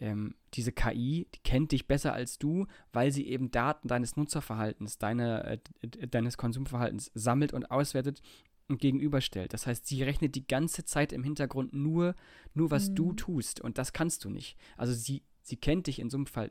[0.00, 4.98] Ähm, diese KI, die kennt dich besser als du, weil sie eben Daten deines Nutzerverhaltens,
[4.98, 5.58] deine, äh,
[6.06, 8.22] deines Konsumverhaltens sammelt und auswertet
[8.68, 9.52] und gegenüberstellt.
[9.52, 12.14] Das heißt, sie rechnet die ganze Zeit im Hintergrund nur,
[12.54, 13.16] nur was du Mhm.
[13.16, 13.60] tust.
[13.60, 14.56] Und das kannst du nicht.
[14.76, 16.50] Also sie, sie kennt dich in so einem Fall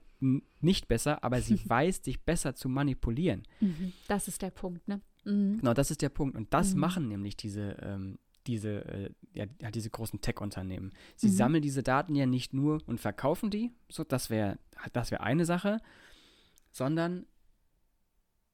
[0.60, 3.44] nicht besser, aber sie weiß, dich besser zu manipulieren.
[3.62, 3.94] Mhm.
[4.08, 5.02] Das ist der Punkt, ne?
[5.26, 5.58] Mhm.
[5.60, 6.36] Genau, das ist der Punkt.
[6.36, 6.80] Und das Mhm.
[6.80, 10.94] machen nämlich diese, ähm, diese, äh, ja, ja, diese großen Tech-Unternehmen.
[11.18, 11.32] Sie Mhm.
[11.34, 14.58] sammeln diese Daten ja nicht nur und verkaufen die, so das wäre
[14.94, 15.80] das wär eine Sache,
[16.72, 17.26] sondern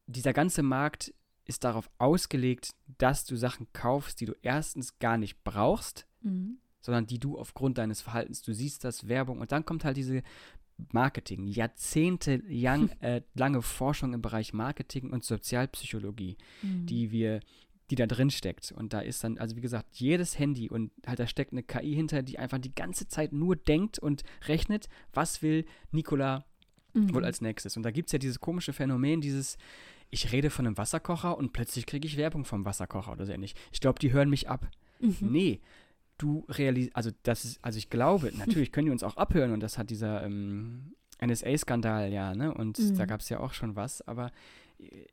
[0.08, 1.14] dieser ganze Markt
[1.46, 6.58] ist darauf ausgelegt, dass du Sachen kaufst, die du erstens gar nicht brauchst, Mhm.
[6.80, 10.22] sondern die du aufgrund deines Verhaltens, du siehst das, Werbung und dann kommt halt diese
[10.92, 16.86] Marketing, jahrzehntelang äh, lange Forschung im Bereich Marketing und Sozialpsychologie, Mhm.
[16.86, 17.40] die wir,
[17.90, 18.72] die da drin steckt.
[18.72, 21.94] Und da ist dann, also wie gesagt, jedes Handy und halt da steckt eine KI
[21.94, 26.46] hinter, die einfach die ganze Zeit nur denkt und rechnet, was will Nikola
[26.96, 27.14] Mhm.
[27.16, 27.76] wohl als nächstes.
[27.76, 29.58] Und da gibt es ja dieses komische Phänomen, dieses,
[30.10, 33.56] ich rede von einem Wasserkocher und plötzlich kriege ich Werbung vom Wasserkocher oder so ähnlich.
[33.72, 34.68] Ich glaube, die hören mich ab.
[35.00, 35.16] Mhm.
[35.22, 35.62] Nee,
[36.18, 39.60] du realisierst, also das ist, also ich glaube, natürlich können die uns auch abhören und
[39.62, 42.54] das hat dieser ähm, NSA-Skandal, ja, ne?
[42.54, 42.98] Und Mhm.
[42.98, 44.32] da gab es ja auch schon was, aber
[44.80, 45.06] äh,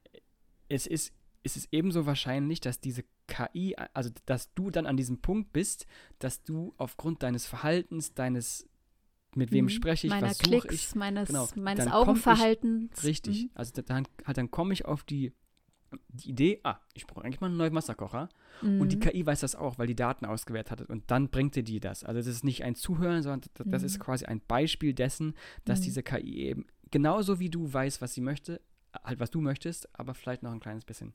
[0.68, 5.18] es ist, es ist ebenso wahrscheinlich, dass diese KI, also dass du dann an diesem
[5.20, 5.86] Punkt bist,
[6.18, 8.68] dass du aufgrund deines Verhaltens, deines,
[9.34, 9.68] mit wem Mhm.
[9.70, 11.48] spreche ich, Meiner was suche ich, Klicks, meines, Genau.
[11.56, 13.04] meines komm ich- Augenverhaltens.
[13.04, 13.44] Richtig.
[13.44, 13.50] Mhm.
[13.54, 15.32] Also da- dann, halt, dann komme ich auf die,
[16.08, 18.28] die Idee, ah, ich brauche eigentlich mal einen neuen Wasserkocher.
[18.62, 19.00] Und die Mhm.
[19.00, 20.88] KI weiß das auch, weil die Daten ausgewertet hat.
[20.90, 22.04] Und dann bringt sie dir das.
[22.04, 24.02] Also das ist nicht ein Zuhören, sondern das, das ist Mhm.
[24.02, 25.84] quasi ein Beispiel dessen, dass Mhm.
[25.84, 28.60] diese KI eben genauso wie du weiß, was sie möchte,
[29.02, 31.14] halt was du möchtest, aber vielleicht noch ein kleines bisschen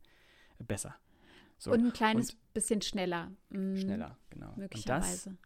[0.65, 0.95] besser.
[1.58, 3.32] So, Und ein kleines und bisschen schneller.
[3.49, 3.78] Mhm.
[3.78, 4.47] schneller, genau.
[4.47, 5.38] Und das, Möglicherweise.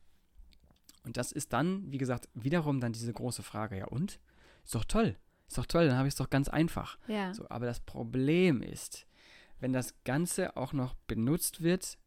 [1.09, 4.19] Und das ist dann, wie gesagt, wiederum dann diese große Frage, ja und?
[4.63, 5.15] Ist doch toll.
[5.47, 6.99] Ist doch toll, dann habe ich es doch ganz einfach.
[7.07, 7.33] Ja.
[7.33, 9.07] So, aber das Problem ist,
[9.59, 11.97] wenn das Ganze auch noch benutzt wird,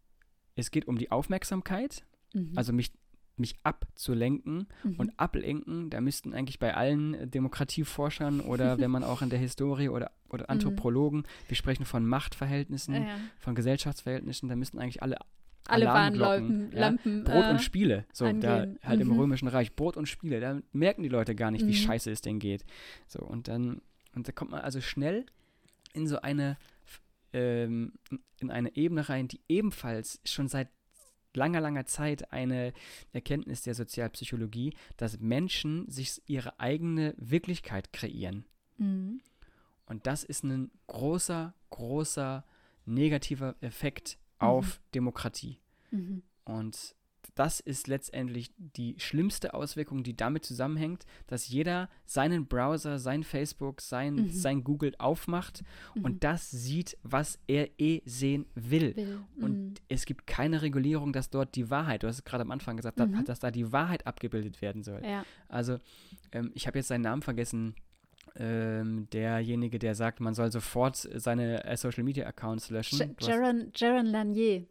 [0.54, 2.52] es geht um die Aufmerksamkeit, Mhm.
[2.54, 2.92] also mich,
[3.36, 4.94] mich abzulenken Mhm.
[5.00, 9.88] und ablenken, da müssten eigentlich bei allen Demokratieforschern oder wenn man auch in der Historie
[9.88, 13.06] oder, oder Anthropologen, wir sprechen von Machtverhältnissen, Mhm.
[13.08, 13.16] ja.
[13.38, 15.16] von Gesellschaftsverhältnissen, da müssten eigentlich alle
[15.68, 18.78] Alle Warnlampen, ja, Lampen, Brot äh, und Spiele, so da angehen.
[18.82, 19.18] halt im Mhm.
[19.18, 21.74] Römischen Reich, Brot und Spiele, da merken die Leute gar nicht, wie Mhm.
[21.74, 22.64] scheiße es denen geht.
[23.06, 23.80] So, und dann,
[24.14, 25.24] und da kommt man also schnell
[25.94, 26.56] in so eine,
[27.32, 27.92] ähm,
[28.40, 30.68] in eine Ebene rein, die ebenfalls schon seit
[31.34, 32.72] langer, langer Zeit eine
[33.12, 38.44] Erkenntnis der Sozialpsychologie, dass Menschen sich ihre eigene Wirklichkeit kreieren.
[38.78, 39.20] Mhm.
[39.86, 42.44] Und das ist ein großer, großer
[42.84, 45.58] negativer Effekt auf Demokratie.
[45.90, 46.22] Mhm.
[46.44, 46.94] Und
[47.36, 53.80] das ist letztendlich die schlimmste Auswirkung, die damit zusammenhängt, dass jeder seinen Browser, sein Facebook,
[53.80, 54.30] sein, Mhm.
[54.30, 55.62] sein Google aufmacht
[55.94, 56.04] Mhm.
[56.04, 58.94] und das sieht, was er eh sehen will.
[58.96, 59.20] Will.
[59.36, 59.44] Mhm.
[59.44, 62.76] Und es gibt keine Regulierung, dass dort die Wahrheit, du hast es gerade am Anfang
[62.76, 63.24] gesagt, dass- Mhm.
[63.24, 65.00] dass da die Wahrheit abgebildet werden soll.
[65.04, 65.24] ja.
[65.48, 65.78] Also,
[66.32, 67.74] ähm, ich habe jetzt seinen Namen vergessen.
[68.36, 73.16] Ähm, derjenige, der sagt, man soll sofort seine äh, Social Media Accounts löschen.
[73.20, 74.64] Jaron, Jaron Lanier.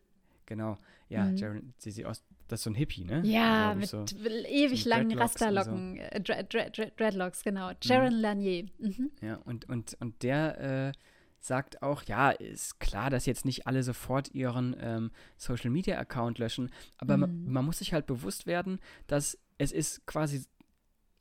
[0.45, 0.77] Genau,
[1.09, 1.37] ja, mhm.
[1.37, 3.21] Jaron, sie, sie aus, das ist so ein Hippie, ne?
[3.23, 4.05] Ja, mit so,
[4.47, 6.01] ewig langen Rasterlocken, so.
[6.01, 7.71] äh, Dre Dre Dre Dreadlocks, genau.
[7.81, 8.21] Jaron mhm.
[8.21, 8.65] Lanier.
[8.79, 9.11] Mhm.
[9.21, 10.91] Ja, und, und, und der äh,
[11.39, 16.39] sagt auch, ja, ist klar, dass jetzt nicht alle sofort ihren ähm, Social Media Account
[16.39, 17.51] löschen, aber man, mhm.
[17.51, 20.43] man muss sich halt bewusst werden, dass es ist quasi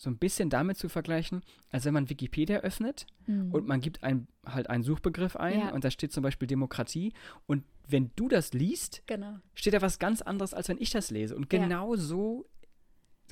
[0.00, 3.52] so ein bisschen damit zu vergleichen, als wenn man Wikipedia öffnet mhm.
[3.52, 5.74] und man gibt ein, halt einen Suchbegriff ein ja.
[5.74, 7.12] und da steht zum Beispiel Demokratie
[7.46, 9.36] und wenn du das liest, genau.
[9.52, 11.36] steht da was ganz anderes, als wenn ich das lese.
[11.36, 12.00] Und genau ja.
[12.00, 12.48] so,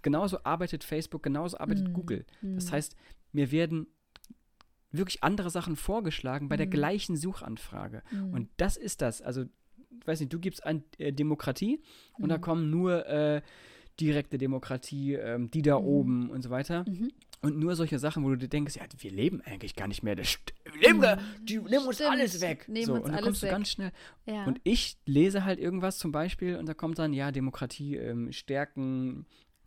[0.02, 1.94] genauso arbeitet Facebook, genauso arbeitet mhm.
[1.94, 2.26] Google.
[2.42, 2.72] Das mhm.
[2.72, 2.96] heißt,
[3.32, 3.86] mir werden
[4.90, 6.72] wirklich andere Sachen vorgeschlagen bei der mhm.
[6.72, 8.02] gleichen Suchanfrage.
[8.10, 8.34] Mhm.
[8.34, 9.22] Und das ist das.
[9.22, 11.82] Also, ich weiß nicht, du gibst an äh, Demokratie
[12.18, 13.40] und da kommen nur äh,
[14.00, 15.86] direkte Demokratie, ähm, die da mhm.
[15.86, 16.84] oben und so weiter.
[16.88, 17.10] Mhm.
[17.40, 20.16] Und nur solche Sachen, wo du dir denkst, ja, wir leben eigentlich gar nicht mehr.
[20.16, 20.38] Das
[20.80, 22.68] leben wir, die nehmen uns alles weg.
[22.68, 23.50] Nehmen so, uns und dann kommst weg.
[23.50, 23.92] du ganz schnell.
[24.26, 24.44] Ja.
[24.44, 29.24] Und ich lese halt irgendwas zum Beispiel und da kommt dann, ja, Demokratie, ähm, Stärken,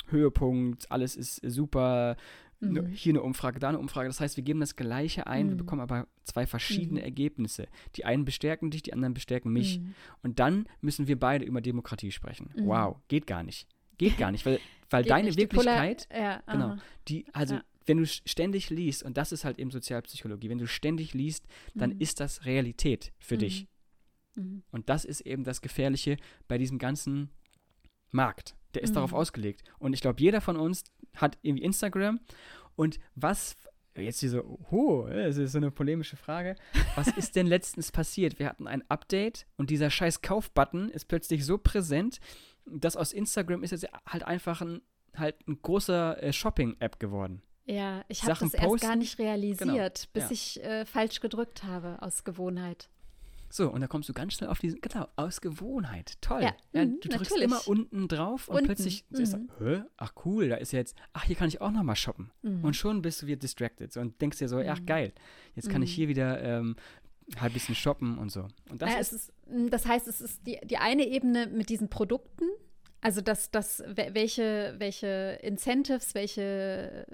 [0.07, 2.17] Höhepunkt, alles ist super.
[2.59, 2.87] Mhm.
[2.87, 4.09] Hier eine Umfrage, da eine Umfrage.
[4.09, 5.49] Das heißt, wir geben das Gleiche ein, mhm.
[5.51, 7.05] wir bekommen aber zwei verschiedene mhm.
[7.05, 7.67] Ergebnisse.
[7.95, 9.79] Die einen bestärken dich, die anderen bestärken mich.
[9.79, 9.95] Mhm.
[10.23, 12.49] Und dann müssen wir beide über Demokratie sprechen.
[12.55, 12.67] Mhm.
[12.67, 13.67] Wow, geht gar nicht.
[14.01, 14.59] Geht gar nicht, weil,
[14.89, 16.75] weil deine Wirklichkeit, die ja, genau,
[17.07, 17.63] die, also ja.
[17.85, 21.91] wenn du ständig liest, und das ist halt eben Sozialpsychologie, wenn du ständig liest, dann
[21.91, 22.01] mhm.
[22.01, 23.39] ist das Realität für mhm.
[23.39, 23.67] dich.
[24.35, 24.63] Mhm.
[24.71, 27.29] Und das ist eben das Gefährliche bei diesem ganzen
[28.09, 28.55] Markt.
[28.73, 29.17] Der ist darauf mhm.
[29.17, 29.63] ausgelegt.
[29.77, 30.83] Und ich glaube, jeder von uns
[31.15, 32.19] hat irgendwie Instagram.
[32.75, 33.55] Und was
[33.95, 36.55] Jetzt diese, oh, das ist so eine polemische Frage.
[36.95, 38.39] Was ist denn letztens passiert?
[38.39, 42.19] Wir hatten ein Update und dieser scheiß Kaufbutton ist plötzlich so präsent,
[42.65, 44.81] das aus Instagram ist jetzt halt einfach ein,
[45.15, 47.41] halt ein großer äh, Shopping-App geworden.
[47.65, 50.13] Ja, ich habe das erst gar nicht realisiert, genau.
[50.13, 50.31] bis ja.
[50.31, 52.89] ich äh, falsch gedrückt habe aus Gewohnheit.
[53.51, 56.13] So, und da kommst du ganz schnell auf diesen, genau, aus Gewohnheit.
[56.21, 56.41] Toll.
[56.41, 57.43] Ja, ja du drückst natürlich.
[57.43, 58.67] immer unten drauf und unten.
[58.67, 59.19] plötzlich mhm.
[59.19, 59.83] ist hä?
[59.97, 62.31] Ach cool, da ist jetzt, ach, hier kann ich auch nochmal shoppen.
[62.43, 62.63] Mhm.
[62.63, 64.69] Und schon bist du wieder distracted so, und denkst dir so, mhm.
[64.69, 65.13] ach geil,
[65.55, 65.95] jetzt kann ich mhm.
[65.95, 66.77] hier wieder ähm,
[67.39, 68.47] halt ein bisschen shoppen und so.
[68.69, 71.69] Und das, ja, ist, ist, mm, das heißt, es ist die, die eine Ebene mit
[71.69, 72.45] diesen Produkten,
[73.01, 77.07] also das, das, welche, welche Incentives, welche,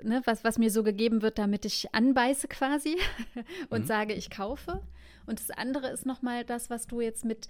[0.00, 2.96] ne, was, was mir so gegeben wird, damit ich anbeiße quasi
[3.68, 3.86] und mhm.
[3.86, 4.80] sage, ich kaufe.
[5.26, 7.48] Und das andere ist nochmal das, was du jetzt mit,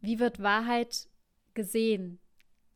[0.00, 1.08] wie wird Wahrheit
[1.54, 2.20] gesehen?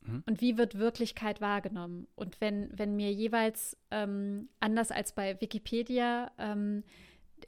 [0.05, 0.25] Mhm.
[0.27, 2.09] Und wie wird Wirklichkeit wahrgenommen?
[2.17, 6.83] Und wenn, wenn mir jeweils ähm, anders als bei Wikipedia ähm,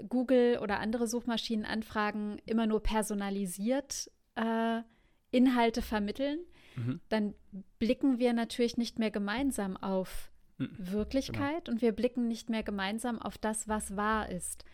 [0.09, 4.83] Google oder andere Suchmaschinenanfragen immer nur personalisiert äh,
[5.31, 6.41] Inhalte vermitteln,
[6.77, 7.01] mhm.
[7.09, 7.35] dann
[7.79, 10.71] blicken wir natürlich nicht mehr gemeinsam auf mhm.
[10.79, 11.75] Wirklichkeit genau.
[11.75, 14.65] und wir blicken nicht mehr gemeinsam auf das, was wahr ist.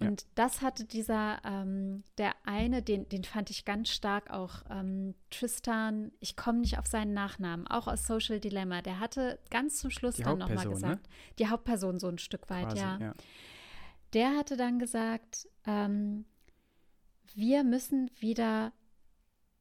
[0.00, 0.28] Und ja.
[0.34, 6.10] das hatte dieser, ähm, der eine, den, den fand ich ganz stark auch, ähm, Tristan,
[6.18, 10.16] ich komme nicht auf seinen Nachnamen, auch aus Social Dilemma, der hatte ganz zum Schluss
[10.16, 11.10] die dann nochmal gesagt, ne?
[11.38, 12.98] die Hauptperson so ein Stück weit, Quasi, ja.
[13.00, 13.14] ja
[14.14, 16.24] der hatte dann gesagt, ähm,
[17.34, 18.72] wir müssen wieder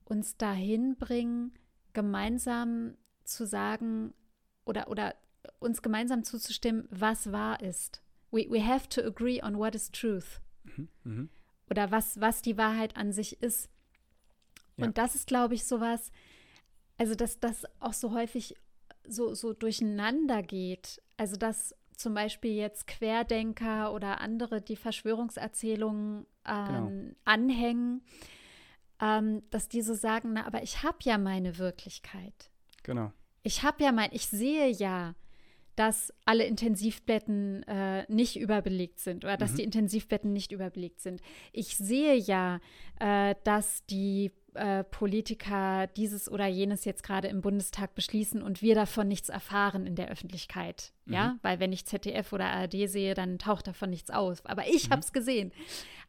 [0.05, 1.53] uns dahin bringen,
[1.93, 4.13] gemeinsam zu sagen
[4.65, 5.15] oder, oder
[5.59, 8.01] uns gemeinsam zuzustimmen, was wahr ist.
[8.31, 10.41] We, we have to agree on what is truth.
[10.63, 11.27] Mhm, mh.
[11.69, 13.69] Oder was, was die Wahrheit an sich ist.
[14.77, 14.85] Ja.
[14.85, 16.11] Und das ist, glaube ich, sowas,
[16.97, 18.55] also dass das auch so häufig
[19.07, 21.01] so, so durcheinander geht.
[21.17, 27.15] Also dass zum Beispiel jetzt Querdenker oder andere, die Verschwörungserzählungen ähm, genau.
[27.25, 28.01] anhängen,
[29.01, 32.51] ähm, dass die so sagen, na, aber ich habe ja meine Wirklichkeit.
[32.83, 33.11] Genau.
[33.43, 35.15] Ich habe ja mein, ich sehe ja,
[35.75, 39.55] dass alle Intensivbetten äh, nicht überbelegt sind oder dass mhm.
[39.57, 41.21] die Intensivbetten nicht überbelegt sind.
[41.51, 42.59] Ich sehe ja,
[42.99, 48.75] äh, dass die äh, Politiker dieses oder jenes jetzt gerade im Bundestag beschließen und wir
[48.75, 50.93] davon nichts erfahren in der Öffentlichkeit.
[51.05, 51.13] Mhm.
[51.13, 54.45] Ja, weil wenn ich ZDF oder ARD sehe, dann taucht davon nichts aus.
[54.45, 54.91] Aber ich mhm.
[54.93, 55.51] habe es gesehen.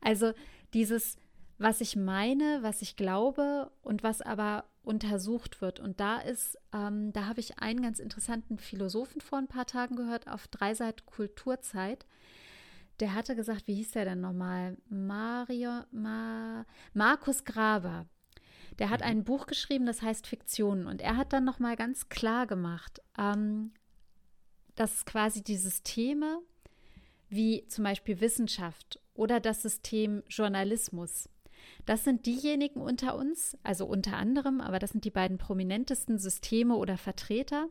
[0.01, 0.33] Also
[0.73, 1.17] dieses,
[1.59, 5.81] was ich meine, was ich glaube und was aber untersucht wird.
[5.81, 9.97] Und da ist, ähm, da habe ich einen ganz interessanten Philosophen vor ein paar Tagen
[9.97, 12.05] gehört auf Dreiseit Kulturzeit
[13.01, 14.77] der hatte gesagt, wie hieß der denn nochmal?
[14.89, 18.07] Mario, Ma, Markus Graber.
[18.79, 19.07] Der hat mhm.
[19.07, 20.87] ein Buch geschrieben, das heißt Fiktionen.
[20.87, 23.73] Und er hat dann nochmal ganz klar gemacht, ähm,
[24.75, 26.41] dass quasi die Systeme
[27.29, 31.29] wie zum Beispiel Wissenschaft oder das System Journalismus,
[31.87, 36.77] das sind diejenigen unter uns, also unter anderem, aber das sind die beiden prominentesten Systeme
[36.77, 37.69] oder Vertreter,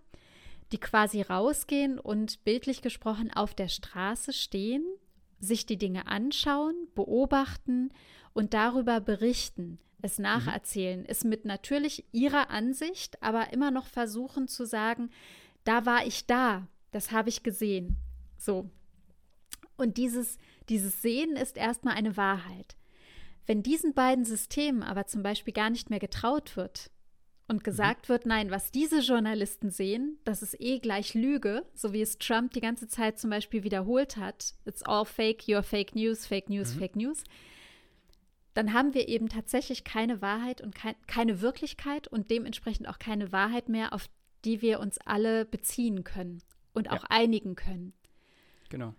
[0.71, 4.83] die quasi rausgehen und bildlich gesprochen auf der Straße stehen,
[5.39, 7.91] sich die Dinge anschauen, beobachten
[8.33, 10.23] und darüber berichten, es mhm.
[10.23, 11.05] nacherzählen, mhm.
[11.07, 15.09] es mit natürlich ihrer Ansicht, aber immer noch versuchen zu sagen,
[15.63, 17.95] da war ich da, das habe ich gesehen.
[18.37, 18.69] So.
[19.77, 20.37] Und dieses,
[20.69, 22.75] dieses Sehen ist erstmal eine Wahrheit.
[23.47, 26.91] Wenn diesen beiden Systemen aber zum Beispiel gar nicht mehr getraut wird
[27.47, 27.63] und mhm.
[27.63, 28.13] gesagt mhm.
[28.13, 32.51] wird, nein, was diese Journalisten sehen, das ist eh gleich Lüge, so wie es Trump
[32.51, 36.75] die ganze Zeit zum Beispiel wiederholt hat, it's all fake, you're fake news, fake news,
[36.75, 36.79] mhm.
[36.79, 37.23] fake news,
[38.53, 43.31] dann haben wir eben tatsächlich keine Wahrheit und kein, keine Wirklichkeit und dementsprechend auch keine
[43.31, 44.07] Wahrheit mehr, auf
[44.45, 46.41] die wir uns alle beziehen können
[46.73, 47.09] und auch ja.
[47.09, 47.93] einigen können.
[48.69, 48.93] Genau.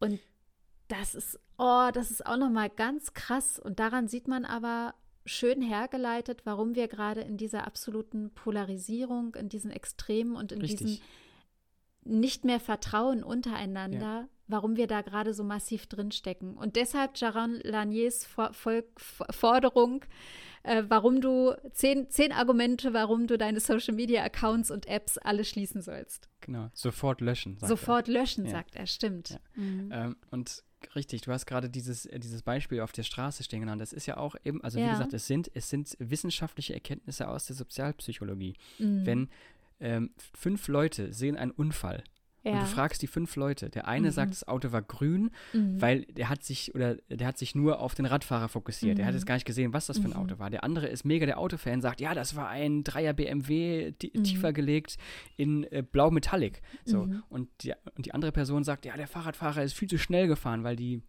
[0.00, 0.20] Und
[0.88, 3.58] das ist, oh, das ist auch nochmal ganz krass.
[3.58, 9.48] Und daran sieht man aber schön hergeleitet, warum wir gerade in dieser absoluten Polarisierung, in
[9.48, 10.78] diesen Extremen und in Richtig.
[10.78, 11.02] diesem
[12.04, 14.28] nicht mehr Vertrauen untereinander, ja.
[14.48, 16.56] warum wir da gerade so massiv drinstecken.
[16.56, 18.26] Und deshalb Jaron Laniers
[19.30, 20.04] Forderung,
[20.64, 25.44] äh, warum du zehn, zehn Argumente, warum du deine Social Media Accounts und Apps alle
[25.44, 26.28] schließen sollst.
[26.40, 27.56] Genau, sofort löschen.
[27.60, 28.14] sofort er.
[28.14, 28.52] löschen, ja.
[28.52, 29.30] sagt er, stimmt.
[29.30, 29.38] Ja.
[29.54, 29.90] Mhm.
[29.92, 33.80] Ähm, und richtig, du hast gerade dieses, äh, dieses Beispiel auf der Straße stehen genannt.
[33.80, 37.46] Das ist ja auch eben, also wie gesagt, es sind, es sind wissenschaftliche Erkenntnisse aus
[37.46, 38.54] der Sozialpsychologie.
[38.78, 39.06] Mhm.
[39.06, 39.28] Wenn
[39.82, 42.02] ähm, fünf Leute sehen einen Unfall
[42.44, 42.52] ja.
[42.52, 43.70] Und du fragst die fünf Leute.
[43.70, 44.12] Der eine mhm.
[44.12, 45.80] sagt, das Auto war grün, mhm.
[45.80, 48.96] weil der hat sich oder der hat sich nur auf den Radfahrer fokussiert.
[48.96, 49.02] Mhm.
[49.02, 50.38] Er hat jetzt gar nicht gesehen, was das für ein Auto mhm.
[50.40, 50.50] war.
[50.50, 54.24] Der andere ist mega der Autofan, sagt, ja, das war ein Dreier BMW mhm.
[54.24, 54.96] tiefer gelegt
[55.36, 56.62] in äh, Blau Metallic.
[56.84, 57.22] So mhm.
[57.28, 60.64] und die, und die andere Person sagt, ja, der Fahrradfahrer ist viel zu schnell gefahren,
[60.64, 61.02] weil die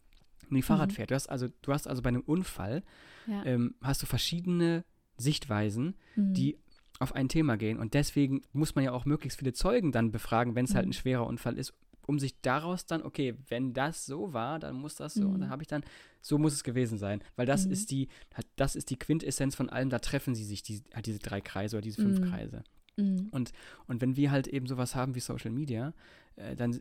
[0.50, 1.10] die Fahrrad fährt.
[1.10, 2.84] Du hast also du hast also bei einem Unfall
[3.26, 3.44] ja.
[3.44, 4.86] ähm, hast du verschiedene
[5.18, 6.60] Sichtweisen, die
[7.00, 7.80] auf ein Thema gehen.
[7.80, 10.76] Und deswegen muss man ja auch möglichst viele Zeugen dann befragen, wenn es mhm.
[10.76, 11.74] halt ein schwerer Unfall ist,
[12.06, 15.28] um sich daraus dann, okay, wenn das so war, dann muss das so.
[15.28, 15.34] Mhm.
[15.34, 15.84] Und dann habe ich dann,
[16.22, 17.24] so muss es gewesen sein.
[17.36, 17.72] Weil das mhm.
[17.72, 18.08] ist die,
[18.56, 21.78] das ist die Quintessenz von allem, da treffen sie sich, die, halt diese drei Kreise
[21.78, 22.26] oder diese fünf mhm.
[22.26, 22.64] Kreise.
[22.98, 23.28] Mhm.
[23.32, 23.54] Und,
[23.88, 25.94] und wenn wir halt eben sowas haben wie Social Media,
[26.36, 26.80] äh, dann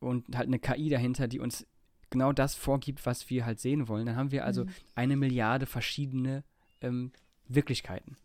[0.00, 1.66] und halt eine KI dahinter, die uns
[2.08, 4.70] genau das vorgibt, was wir halt sehen wollen, dann haben wir also mhm.
[4.94, 6.42] eine Milliarde verschiedene
[6.80, 7.12] ähm,
[7.48, 8.16] Wirklichkeiten.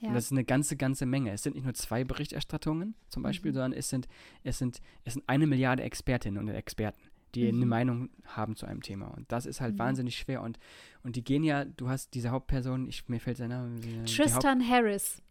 [0.00, 0.08] Ja.
[0.08, 1.32] Und das ist eine ganze, ganze Menge.
[1.32, 3.54] Es sind nicht nur zwei Berichterstattungen zum Beispiel, mhm.
[3.54, 4.08] sondern es sind,
[4.42, 7.00] es, sind, es sind eine Milliarde Expertinnen und Experten,
[7.34, 7.58] die mhm.
[7.58, 9.08] eine Meinung haben zu einem Thema.
[9.08, 9.78] Und das ist halt mhm.
[9.78, 10.42] wahnsinnig schwer.
[10.42, 10.58] Und,
[11.02, 13.78] und die gehen ja, du hast diese Hauptperson, ich, mir fällt sein Name.
[14.06, 15.22] Tristan Harris.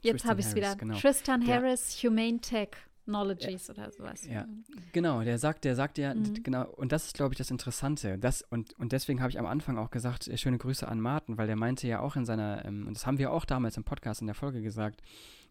[0.00, 0.76] Jetzt habe ich es wieder.
[0.76, 0.98] Genau.
[0.98, 2.70] Tristan der, Harris, Humane Tech.
[3.06, 4.26] Knowledges ja, oder sowas.
[4.26, 4.46] Ja,
[4.92, 6.42] genau, der sagt, der sagt ja, mhm.
[6.42, 8.18] genau, und das ist, glaube ich, das Interessante.
[8.18, 11.38] Das, und, und deswegen habe ich am Anfang auch gesagt, äh, schöne Grüße an Martin,
[11.38, 13.84] weil der meinte ja auch in seiner, ähm, und das haben wir auch damals im
[13.84, 15.02] Podcast in der Folge gesagt,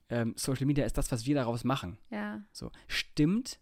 [0.10, 1.98] ähm, Social Media ist das, was wir daraus machen.
[2.12, 2.44] Ja.
[2.52, 3.60] So, stimmt,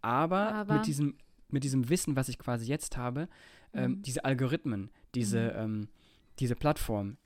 [0.00, 1.16] aber, aber, mit diesem,
[1.48, 3.28] mit diesem Wissen, was ich quasi jetzt habe,
[3.72, 4.02] ähm, mhm.
[4.02, 5.58] diese Algorithmen, diese, mhm.
[5.58, 5.88] ähm,
[6.38, 7.16] diese Plattform,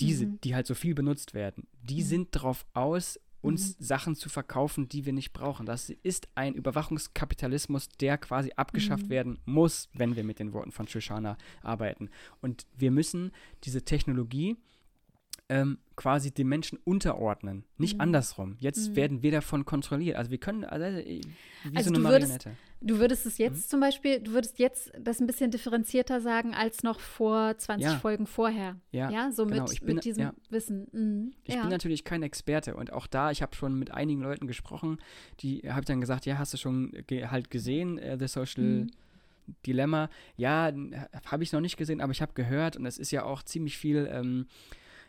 [0.00, 0.40] diese, mhm.
[0.42, 2.06] die halt so viel benutzt werden, die mhm.
[2.06, 3.84] sind darauf aus, uns mhm.
[3.84, 5.66] Sachen zu verkaufen, die wir nicht brauchen.
[5.66, 9.10] Das ist ein Überwachungskapitalismus, der quasi abgeschafft mhm.
[9.10, 12.10] werden muss, wenn wir mit den Worten von Shoshana arbeiten.
[12.40, 13.32] Und wir müssen
[13.64, 14.56] diese Technologie
[15.48, 18.02] ähm, quasi den Menschen unterordnen, nicht mhm.
[18.02, 18.56] andersrum.
[18.60, 18.96] Jetzt mhm.
[18.96, 20.16] werden wir davon kontrolliert.
[20.16, 21.20] Also wir können, also, äh,
[21.64, 22.50] wie also so eine Marionette.
[22.50, 23.70] Würdest, du würdest es jetzt mhm.
[23.70, 27.98] zum Beispiel, du würdest jetzt das ein bisschen differenzierter sagen als noch vor 20 ja.
[27.98, 28.76] Folgen vorher.
[28.90, 29.64] Ja, ja so genau.
[29.64, 30.34] mit, bin, mit diesem ja.
[30.48, 30.86] Wissen.
[30.92, 31.32] Mhm.
[31.44, 34.98] Ich bin natürlich kein Experte und auch da, ich habe schon mit einigen Leuten gesprochen,
[35.40, 38.90] die habe dann gesagt, ja, hast du schon ge halt gesehen, uh, The Social mhm.
[39.66, 40.08] Dilemma?
[40.36, 40.72] Ja,
[41.26, 43.76] habe ich noch nicht gesehen, aber ich habe gehört und es ist ja auch ziemlich
[43.76, 44.46] viel ähm,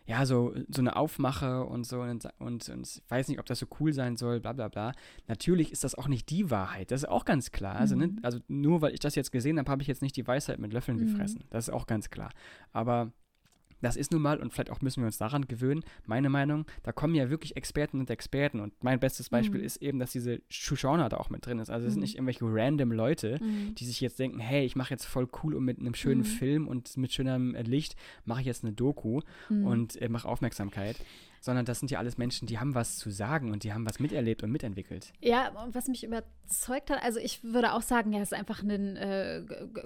[0.05, 3.59] ja, so, so eine Aufmache und so und, und, und ich weiß nicht, ob das
[3.59, 4.93] so cool sein soll, bla bla bla.
[5.27, 7.75] Natürlich ist das auch nicht die Wahrheit, das ist auch ganz klar.
[7.75, 8.15] Also, ne, mhm.
[8.15, 10.59] ne, also nur weil ich das jetzt gesehen habe, habe ich jetzt nicht die Weisheit
[10.59, 11.07] mit Löffeln mhm.
[11.07, 11.43] gefressen.
[11.49, 12.31] Das ist auch ganz klar.
[12.73, 13.11] Aber
[13.81, 16.91] das ist nun mal, und vielleicht auch müssen wir uns daran gewöhnen, meine Meinung, da
[16.91, 18.59] kommen ja wirklich Experten und Experten.
[18.59, 19.65] Und mein bestes Beispiel mhm.
[19.65, 21.69] ist eben, dass diese Shoshana da auch mit drin ist.
[21.69, 21.93] Also es mhm.
[21.93, 23.75] sind nicht irgendwelche random Leute, mhm.
[23.75, 26.25] die sich jetzt denken, hey, ich mache jetzt voll cool und mit einem schönen mhm.
[26.25, 29.65] Film und mit schönem Licht mache ich jetzt eine Doku mhm.
[29.65, 30.97] und äh, mache Aufmerksamkeit
[31.41, 33.99] sondern das sind ja alles Menschen, die haben was zu sagen und die haben was
[33.99, 35.11] miterlebt und mitentwickelt.
[35.19, 38.61] Ja, und was mich überzeugt hat, also ich würde auch sagen, ja, es ist einfach
[38.61, 39.43] ein äh,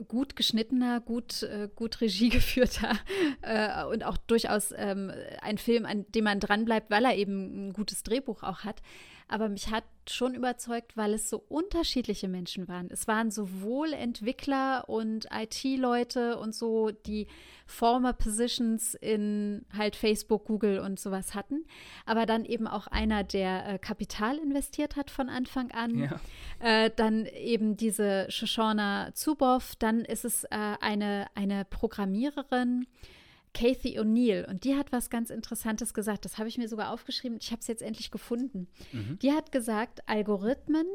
[0.08, 2.92] gut geschnittener, gut, äh, gut Regie geführter
[3.42, 7.74] äh, und auch durchaus ähm, ein Film, an dem man dranbleibt, weil er eben ein
[7.74, 8.82] gutes Drehbuch auch hat.
[9.28, 12.90] Aber mich hat schon überzeugt, weil es so unterschiedliche Menschen waren.
[12.92, 17.28] Es waren sowohl Entwickler und IT-Leute und so, die
[17.66, 21.66] former Positions in halt Facebook, Google und sowas hatten,
[22.06, 25.98] aber dann eben auch einer, der äh, Kapital investiert hat von Anfang an.
[25.98, 26.20] Ja.
[26.60, 32.86] Äh, dann eben diese Shoshana Zuboff, dann ist es äh, eine, eine Programmiererin,
[33.56, 36.26] Kathy O'Neill und die hat was ganz Interessantes gesagt.
[36.26, 37.40] Das habe ich mir sogar aufgeschrieben.
[37.42, 38.68] Ich habe es jetzt endlich gefunden.
[38.92, 39.18] Mhm.
[39.20, 40.86] Die hat gesagt, Algorithmen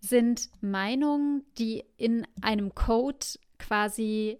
[0.00, 3.26] sind Meinungen, die in einem Code
[3.58, 4.38] quasi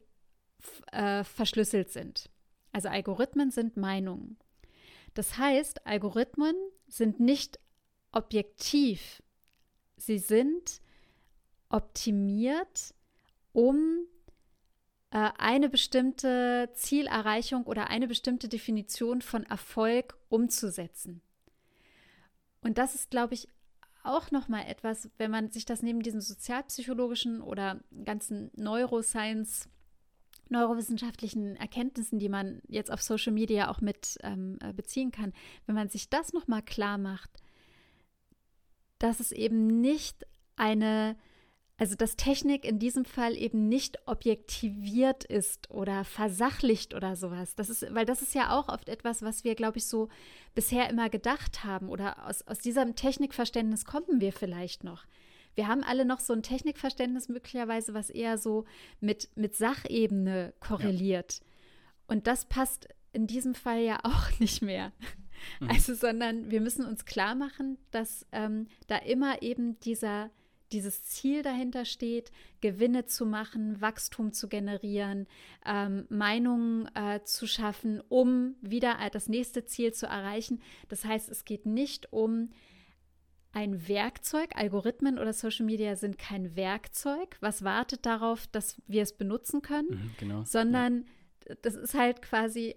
[0.90, 2.30] äh, verschlüsselt sind.
[2.72, 4.38] Also Algorithmen sind Meinungen.
[5.12, 6.56] Das heißt, Algorithmen
[6.88, 7.60] sind nicht
[8.10, 9.22] objektiv.
[9.98, 10.80] Sie sind
[11.68, 12.94] optimiert,
[13.52, 14.06] um
[15.12, 21.20] äh, eine bestimmte Zielerreichung oder eine bestimmte Definition von Erfolg umzusetzen.
[22.62, 23.46] Und das ist, glaube ich,
[24.04, 29.68] auch noch mal etwas, wenn man sich das neben diesen sozialpsychologischen oder ganzen Neuroscience
[30.48, 35.32] neurowissenschaftlichen Erkenntnissen, die man jetzt auf Social Media auch mit ähm, äh, beziehen kann,
[35.66, 37.30] wenn man sich das noch mal klar macht,
[38.98, 41.16] dass es eben nicht eine
[41.78, 47.54] also dass Technik in diesem Fall eben nicht objektiviert ist oder versachlicht oder sowas.
[47.54, 50.08] Das ist, weil das ist ja auch oft etwas, was wir, glaube ich, so
[50.54, 51.88] bisher immer gedacht haben.
[51.88, 55.04] Oder aus, aus diesem Technikverständnis kommen wir vielleicht noch.
[55.54, 58.64] Wir haben alle noch so ein Technikverständnis möglicherweise, was eher so
[59.00, 61.40] mit, mit Sachebene korreliert.
[61.40, 61.46] Ja.
[62.06, 64.92] Und das passt in diesem Fall ja auch nicht mehr.
[65.60, 65.70] Mhm.
[65.70, 70.30] Also, sondern wir müssen uns klar machen, dass ähm, da immer eben dieser
[70.72, 75.26] dieses Ziel dahinter steht, Gewinne zu machen, Wachstum zu generieren,
[75.66, 80.60] ähm, Meinungen äh, zu schaffen, um wieder äh, das nächste Ziel zu erreichen.
[80.88, 82.50] Das heißt, es geht nicht um
[83.52, 84.56] ein Werkzeug.
[84.56, 89.90] Algorithmen oder Social Media sind kein Werkzeug, was wartet darauf, dass wir es benutzen können,
[89.90, 90.44] mhm, genau.
[90.44, 91.04] sondern
[91.48, 91.54] ja.
[91.62, 92.76] das ist halt quasi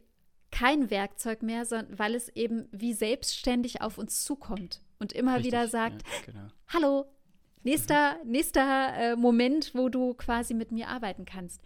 [0.51, 5.51] kein Werkzeug mehr, sondern weil es eben wie selbstständig auf uns zukommt und immer Richtig,
[5.51, 6.47] wieder sagt, ja, genau.
[6.67, 7.05] hallo,
[7.65, 11.61] Nächster, nächster äh, Moment, wo du quasi mit mir arbeiten kannst.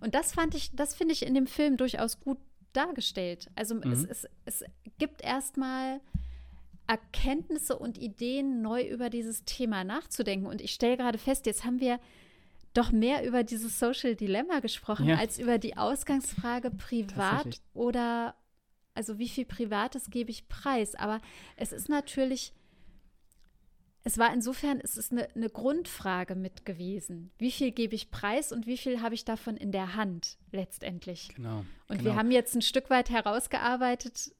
[0.00, 2.38] Und das fand ich, das finde ich in dem Film durchaus gut
[2.72, 3.50] dargestellt.
[3.54, 3.92] Also mhm.
[3.92, 4.64] es, es, es
[4.98, 6.00] gibt erstmal
[6.86, 10.46] Erkenntnisse und Ideen, neu über dieses Thema nachzudenken.
[10.46, 12.00] Und ich stelle gerade fest, jetzt haben wir
[12.72, 15.16] doch mehr über dieses Social Dilemma gesprochen, ja.
[15.16, 18.34] als über die Ausgangsfrage privat oder
[18.94, 20.94] also wie viel Privates gebe ich preis.
[20.94, 21.20] Aber
[21.56, 22.54] es ist natürlich
[24.04, 27.30] es war insofern, es ist eine, eine, Grundfrage mit gewesen.
[27.38, 31.32] Wie viel gebe ich preis und wie viel habe ich davon in der Hand letztendlich?
[31.34, 31.64] Genau.
[31.88, 32.04] Und genau.
[32.04, 34.34] wir haben jetzt ein Stück weit herausgearbeitet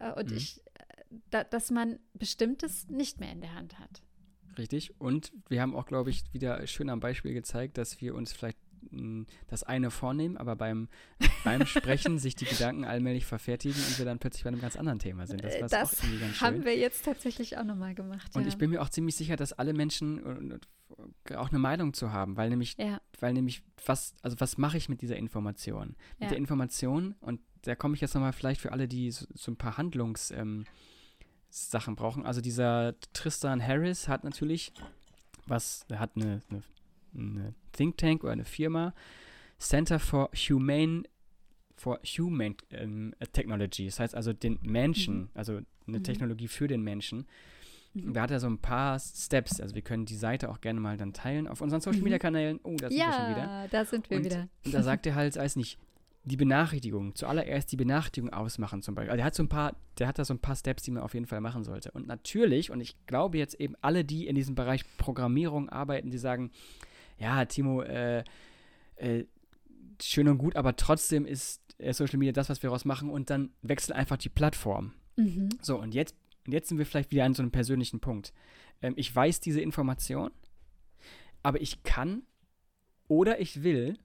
[0.00, 0.36] äh, und mhm.
[0.36, 4.02] ich, äh, da, dass man Bestimmtes nicht mehr in der Hand hat.
[4.56, 4.98] Richtig.
[4.98, 8.58] Und wir haben auch, glaube ich, wieder schön am Beispiel gezeigt, dass wir uns vielleicht
[9.46, 10.88] das eine vornehmen, aber beim,
[11.44, 14.98] beim Sprechen sich die Gedanken allmählich verfertigen und wir dann plötzlich bei einem ganz anderen
[14.98, 15.42] Thema sind.
[15.42, 16.46] Das, das auch irgendwie ganz schön.
[16.46, 18.34] haben wir jetzt tatsächlich auch nochmal gemacht.
[18.34, 18.48] Und ja.
[18.48, 20.60] ich bin mir auch ziemlich sicher, dass alle Menschen
[21.34, 23.00] auch eine Meinung zu haben, weil nämlich, ja.
[23.20, 25.96] weil nämlich, was, also was mache ich mit dieser Information?
[26.18, 26.28] Mit ja.
[26.28, 29.56] der Information, und da komme ich jetzt nochmal vielleicht für alle, die so, so ein
[29.56, 30.64] paar Handlungs- ähm,
[31.48, 32.26] Sachen brauchen.
[32.26, 34.72] Also dieser Tristan Harris hat natürlich
[35.46, 36.62] was, er hat eine, eine
[37.16, 38.94] eine Think Tank oder eine Firma,
[39.58, 41.04] Center for Humane
[41.76, 43.86] for Human ähm, Technology.
[43.86, 45.30] Das heißt also den Menschen, mhm.
[45.34, 46.04] also eine mhm.
[46.04, 47.26] Technologie für den Menschen.
[47.94, 48.14] Mhm.
[48.14, 49.60] Da hat er so ein paar Steps.
[49.60, 52.22] Also wir können die Seite auch gerne mal dann teilen auf unseren Social Media mhm.
[52.22, 52.60] Kanälen.
[52.62, 53.44] Oh, da sind ja, wir schon wieder.
[53.44, 54.48] Ja, da sind wir und, wieder.
[54.64, 55.78] Und da sagt er halt, weiß nicht,
[56.24, 59.10] die Benachrichtigung, zuallererst die Benachrichtigung ausmachen zum Beispiel.
[59.10, 61.04] Also der hat so ein paar, der hat da so ein paar Steps, die man
[61.04, 61.92] auf jeden Fall machen sollte.
[61.92, 66.18] Und natürlich, und ich glaube jetzt eben alle, die in diesem Bereich Programmierung arbeiten, die
[66.18, 66.50] sagen,
[67.18, 68.24] ja, Timo, äh,
[68.96, 69.24] äh,
[70.02, 73.30] schön und gut, aber trotzdem ist äh, Social Media das, was wir daraus machen und
[73.30, 74.92] dann wechselt einfach die Plattform.
[75.16, 75.48] Mhm.
[75.62, 76.14] So, und jetzt,
[76.46, 78.32] jetzt sind wir vielleicht wieder an so einem persönlichen Punkt.
[78.82, 80.30] Ähm, ich weiß diese Information,
[81.42, 82.22] aber ich kann
[83.08, 83.98] oder ich will,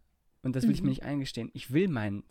[0.44, 0.76] und das will mhm.
[0.76, 0.92] ich mir mhm.
[0.92, 2.24] nicht eingestehen, ich will meinen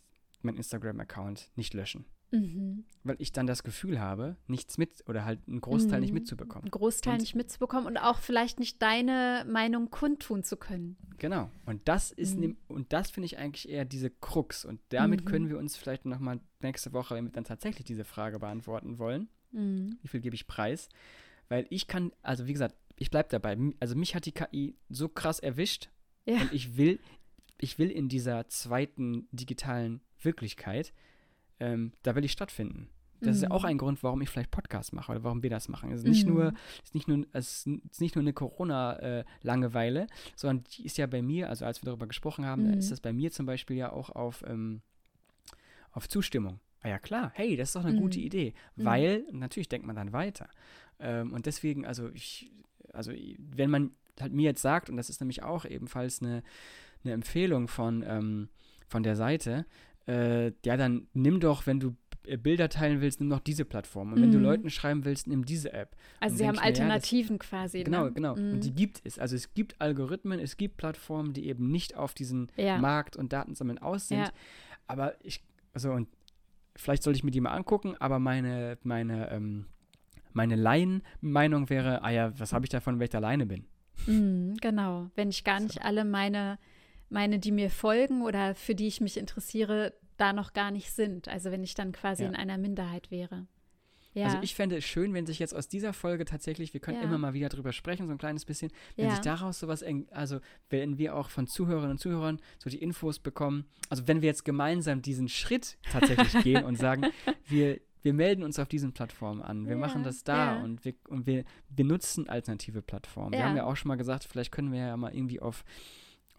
[0.43, 2.07] mein Instagram-Account nicht löschen.
[2.33, 2.85] Mhm.
[3.03, 6.03] Weil ich dann das Gefühl habe, nichts mit oder halt einen Großteil mhm.
[6.03, 6.65] nicht mitzubekommen.
[6.65, 10.97] Einen Großteil und, nicht mitzubekommen und auch vielleicht nicht deine Meinung kundtun zu können.
[11.19, 11.51] Genau.
[11.67, 12.41] Und das ist mhm.
[12.41, 14.65] ne, und das finde ich eigentlich eher diese Krux.
[14.65, 15.51] Und damit können mhm.
[15.51, 19.99] wir uns vielleicht nochmal nächste Woche, wenn wir dann tatsächlich diese Frage beantworten wollen, mhm.
[20.03, 20.89] wie viel gebe ich preis?
[21.49, 23.57] Weil ich kann, also wie gesagt, ich bleibe dabei.
[23.81, 25.89] Also mich hat die KI so krass erwischt
[26.27, 26.41] ja.
[26.41, 27.01] und ich will,
[27.59, 30.93] ich will in dieser zweiten digitalen Wirklichkeit
[31.61, 32.89] ähm, da will ich stattfinden.
[33.23, 33.69] Das ist ja auch Mhm.
[33.69, 35.93] ein Grund, warum ich vielleicht Podcasts mache oder warum wir das machen.
[35.93, 36.33] Es ist nicht Mhm.
[36.35, 36.53] nur,
[36.83, 40.07] ist nicht nur, es ist nicht nur eine Corona-Langeweile,
[40.37, 42.75] sondern die ist ja bei mir, also als wir darüber gesprochen haben, Mhm.
[42.79, 44.81] ist das bei mir zum Beispiel ja auch auf, ähm,
[45.93, 46.61] auf Zustimmung.
[46.83, 47.99] Ah ja, klar, hey, das ist doch eine Mhm.
[48.01, 48.55] gute Idee.
[48.77, 48.85] Mhm.
[48.85, 50.49] Weil, natürlich denkt man dann weiter.
[50.99, 52.51] Ähm, und deswegen, also ich,
[52.93, 56.43] also wenn man halt mir jetzt sagt, und das ist nämlich auch ebenfalls eine,
[57.05, 58.49] eine Empfehlung von, ähm,
[58.89, 59.67] von der Seite,
[60.07, 61.95] äh, ja, dann nimm doch, wenn du
[62.27, 64.13] äh, Bilder teilen willst, nimm doch diese Plattform.
[64.13, 64.45] Und wenn du Mhm.
[64.45, 65.97] Leuten schreiben willst, nimm diese App.
[66.21, 67.83] Also Und sie haben mir, ja, das- Alternativen quasi.
[67.85, 68.13] Genau, ne?
[68.13, 68.37] genau.
[68.37, 68.53] Mhm.
[68.55, 69.19] Und die gibt es.
[69.19, 72.79] Also es gibt Algorithmen, es gibt Plattformen, die eben nicht auf diesen Ja.
[72.79, 74.19] Markt und Datensammeln aus sind.
[74.19, 74.31] Ja.
[74.87, 75.43] Aber ich,
[75.73, 76.09] also und
[76.77, 79.67] vielleicht sollte ich mir die mal angucken, aber meine, meine, ähm,
[80.33, 83.65] meine Laien-Meinung wäre, ah ja, was habe ich davon, wenn ich alleine bin?
[84.07, 85.11] Mhm, genau.
[85.15, 86.59] Wenn ich gar nicht alle meine,
[87.11, 91.29] meine, die mir folgen oder für die ich mich interessiere, da noch gar nicht sind.
[91.29, 92.29] Also wenn ich dann quasi Ja.
[92.29, 93.47] in einer Minderheit wäre.
[94.13, 94.25] Ja.
[94.27, 97.05] Also ich fände es schön, wenn sich jetzt aus dieser Folge tatsächlich, wir können Ja.
[97.05, 99.11] immer mal wieder drüber sprechen, so ein kleines bisschen, wenn Ja.
[99.13, 103.67] sich daraus sowas, also wenn wir auch von Zuhörerinnen und Zuhörern so die Infos bekommen,
[103.89, 107.07] also wenn wir jetzt gemeinsam diesen Schritt tatsächlich gehen und sagen,
[107.47, 111.27] wir, wir melden uns auf diesen Plattformen an, wir machen das da und, wir, und
[111.27, 113.33] wir, wir nutzen alternative Plattformen.
[113.33, 115.65] Wir haben ja auch schon mal gesagt, vielleicht können wir ja mal irgendwie auf,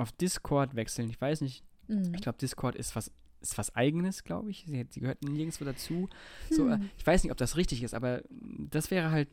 [0.02, 1.10] auf Discord wechseln.
[1.10, 2.14] Ich weiß nicht, Mhm.
[2.14, 4.66] ich glaube, Discord ist was, ist was Eigenes, glaube ich.
[4.68, 6.08] Sie, sie gehört nirgendwo dazu.
[6.49, 6.89] So, äh, Hm.
[6.97, 9.28] ich weiß nicht, ob das richtig ist, aber das wäre halt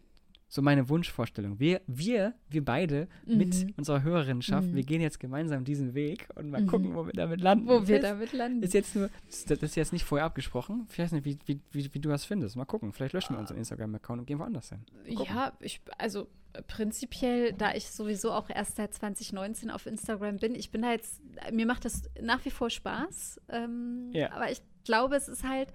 [0.50, 1.60] so meine Wunschvorstellung.
[1.60, 3.74] Wir, wir, wir beide mit Mhm.
[3.76, 4.74] unserer Hörerinnenschaft, Mhm.
[4.76, 6.66] wir gehen jetzt gemeinsam diesen Weg und mal Mhm.
[6.68, 7.66] gucken, wo wir damit landen.
[7.68, 8.62] Wo wir ist, damit landen.
[8.62, 10.86] ist jetzt nur, das ist jetzt nicht vorher abgesprochen.
[10.90, 12.56] Ich weiß nicht, wie, wie, wie, wie du das findest.
[12.56, 12.92] Mal gucken.
[12.92, 14.80] Vielleicht löschen wir unseren Instagram-Account und gehen woanders hin.
[15.06, 20.54] Ja, ich, also äh, prinzipiell, da ich sowieso auch erst seit 2019 auf Instagram bin,
[20.54, 21.20] ich bin da jetzt,
[21.52, 23.38] mir macht das nach wie vor Spaß.
[23.50, 24.32] Ähm, Ja.
[24.32, 25.68] Aber ich glaube, es ist halt,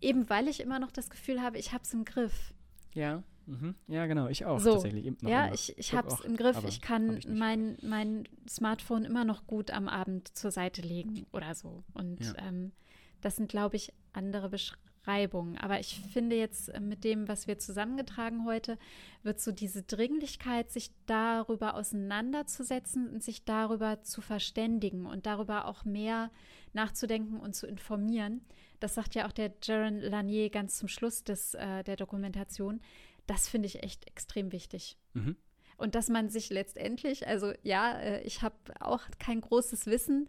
[0.00, 2.54] eben weil ich immer noch das Gefühl habe, ich habe es im Griff.
[2.94, 3.22] Ja.
[3.46, 3.74] Mhm.
[3.86, 4.28] Ja, genau.
[4.28, 5.04] Ich auch So, tatsächlich.
[5.22, 5.54] Ja, immer.
[5.54, 6.62] ich, ich habe es im Griff.
[6.66, 11.54] Ich kann ich mein, mein Smartphone immer noch gut am Abend zur Seite legen oder
[11.54, 11.84] so.
[11.94, 12.34] Und Ja.
[12.48, 12.72] ähm,
[13.20, 15.56] das sind, glaube ich, andere Beschreibungen.
[15.58, 18.78] Aber ich finde jetzt äh, mit dem, was wir zusammengetragen heute,
[19.22, 25.84] wird so diese Dringlichkeit, sich darüber auseinanderzusetzen und sich darüber zu verständigen und darüber auch
[25.84, 26.30] mehr
[26.72, 28.42] nachzudenken und zu informieren.
[28.80, 32.80] Das sagt ja auch der Jaron Lanier ganz zum Schluss des, äh, der Dokumentation.
[33.26, 34.96] Das finde ich echt extrem wichtig.
[35.14, 35.36] Mhm.
[35.76, 40.28] Und dass man sich letztendlich, also ja, äh, ich habe auch kein großes Wissen,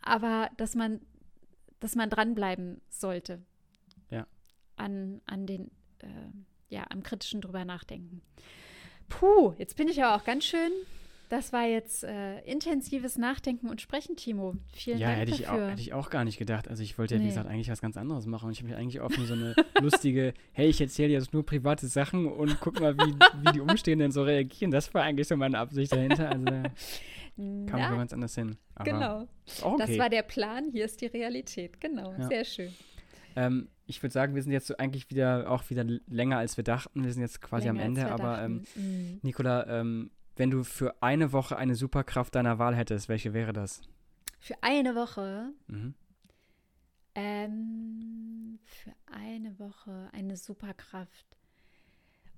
[0.00, 1.00] aber dass man,
[1.80, 3.42] dass man dranbleiben sollte.
[4.10, 4.26] Ja.
[4.76, 6.30] An, an den, äh,
[6.68, 8.22] ja, am kritischen drüber nachdenken.
[9.08, 10.72] Puh, jetzt bin ich aber auch ganz schön.
[11.28, 14.54] Das war jetzt äh, intensives Nachdenken und Sprechen, Timo.
[14.72, 15.70] Vielen Ja, Dank hätte ich, auch, dafür.
[15.70, 16.68] hätte ich auch gar nicht gedacht.
[16.68, 17.30] Also ich wollte ja, wie Nee.
[17.30, 18.46] gesagt, eigentlich was ganz anderes machen.
[18.46, 21.86] Und ich habe mich eigentlich auf so eine lustige, hey, ich erzähle jetzt nur private
[21.86, 24.70] Sachen und guck mal, wie, wie die Umstehenden so reagieren.
[24.70, 26.30] Das war eigentlich so meine Absicht dahinter.
[26.30, 26.62] Also da
[27.36, 28.56] kam man ganz anders hin.
[28.74, 29.28] Aber genau.
[29.62, 29.84] Okay.
[29.86, 31.80] Das war der Plan, hier ist die Realität.
[31.80, 32.26] Genau, Ja.
[32.28, 32.72] sehr schön.
[33.36, 36.64] ähm, ich würde sagen, wir sind jetzt so eigentlich wieder auch wieder länger als wir
[36.64, 37.04] dachten.
[37.04, 38.64] Wir sind jetzt quasi Länger am Ende, aber ähm.
[38.76, 39.18] Mm.
[39.22, 43.82] Nicola, ähm, wenn du für eine Woche eine Superkraft deiner Wahl hättest, welche wäre das?
[44.38, 45.94] Für eine Woche Mhm.
[47.14, 51.26] Ähm, für eine Woche eine Superkraft.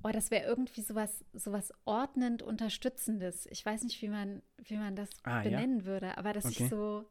[0.03, 3.45] Oh, das wäre irgendwie sowas, sowas ordnend Unterstützendes.
[3.51, 5.43] Ich weiß nicht, wie man, wie man das Ah, ja?
[5.43, 6.65] benennen würde, aber dass Okay.
[6.65, 7.05] ich so,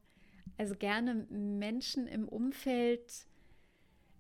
[0.58, 3.28] also gerne Menschen im Umfeld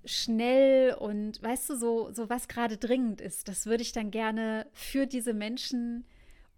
[0.05, 4.67] schnell und weißt du, so, so was gerade dringend ist, das würde ich dann gerne
[4.73, 6.05] für diese Menschen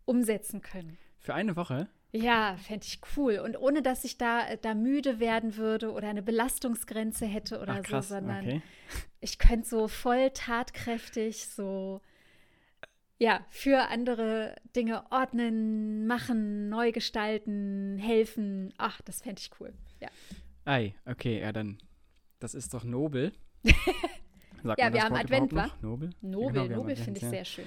[0.05, 0.97] umsetzen können.
[1.19, 1.87] Für eine Woche?
[2.13, 3.39] Ja, fände ich cool.
[3.39, 7.83] Und ohne dass ich da, da müde werden würde oder eine Belastungsgrenze hätte oder Ach,
[7.83, 8.61] krass, so, sondern okay.
[9.21, 12.01] ich könnte so voll tatkräftig so,
[13.17, 18.73] ja, für andere Dinge ordnen, machen, neu gestalten, helfen.
[18.77, 19.73] Ach, das fände ich cool.
[20.01, 20.09] Ja,
[20.65, 21.77] Ei, okay, ja dann,
[22.39, 23.31] das ist doch nobel.
[24.63, 25.81] Ja, man wir haben Advent, überhaupt noch?
[25.81, 26.09] Nobel?
[26.21, 27.29] Ja, Nobel, genau, Nobel finde ich ja.
[27.31, 27.65] sehr schön.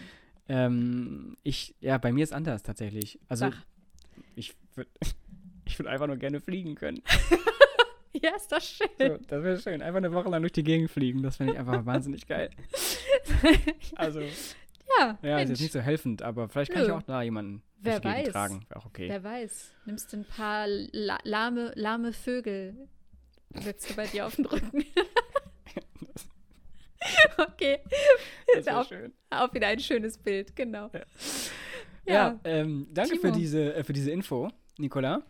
[0.48, 3.18] Ähm, ich, ja, bei mir ist anders tatsächlich.
[3.28, 3.62] Also Sag.
[4.36, 4.90] ich würde
[5.64, 7.02] ich würd einfach nur gerne fliegen können.
[8.22, 8.88] Ja, ist doch schön.
[8.96, 9.82] So, das wäre schön.
[9.82, 11.24] Einfach eine Woche lang durch die Gegend fliegen.
[11.24, 12.48] Das finde ich einfach wahnsinnig geil.
[13.96, 16.94] Also, ja, ja, ist jetzt nicht so helfend, aber vielleicht kann ich Nö.
[16.94, 18.28] auch da jemanden Wer weiß.
[18.28, 18.64] tragen.
[18.72, 19.08] Auch okay.
[19.08, 19.72] wer weiß.
[19.86, 22.88] Nimmst du ein paar la lahme, lahme Vögel,
[23.52, 24.84] setzt du bei dir auf den Rücken.
[27.38, 27.78] okay,
[28.54, 29.12] das auch- schön.
[29.30, 30.90] auch wieder ein schönes Bild, genau.
[32.06, 35.22] Ja, ähm, danke für diese, äh, für diese Info, Nicola.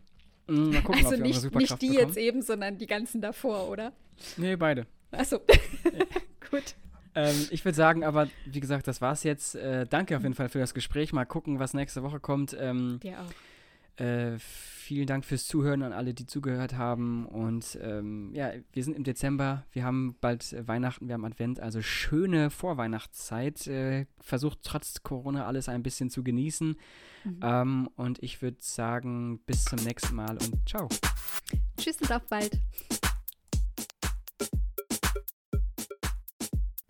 [0.47, 2.09] Mm, Mal gucken, Also ob wir nicht, Superkraft nicht die bekommen.
[2.09, 3.93] jetzt eben, sondern die ganzen davor, oder?
[4.37, 4.87] Nee, beide.
[5.13, 5.39] Achso.
[6.51, 6.75] Gut.
[7.15, 9.55] ähm, ich würde sagen, aber wie gesagt, das war's jetzt.
[9.55, 11.13] Äh, danke auf jeden Fall für das Gespräch.
[11.13, 12.57] Mal gucken, was nächste Woche kommt.
[12.59, 14.01] Ähm, Dir auch.
[14.05, 14.39] Äh,
[14.85, 17.27] vielen Dank fürs Zuhören an alle, die zugehört haben.
[17.27, 19.65] Und ähm, ja, wir sind im Dezember.
[19.73, 21.59] Wir haben bald äh, Weihnachten, wir haben Advent.
[21.59, 23.67] Also schöne Vorweihnachtszeit.
[23.67, 26.77] Äh, versucht trotz Corona alles ein bisschen zu genießen.
[27.25, 27.41] Mhm.
[27.43, 30.89] Ähm, und ich würde sagen, bis zum nächsten Mal und ciao.
[31.79, 32.61] Tschüss und auf bald.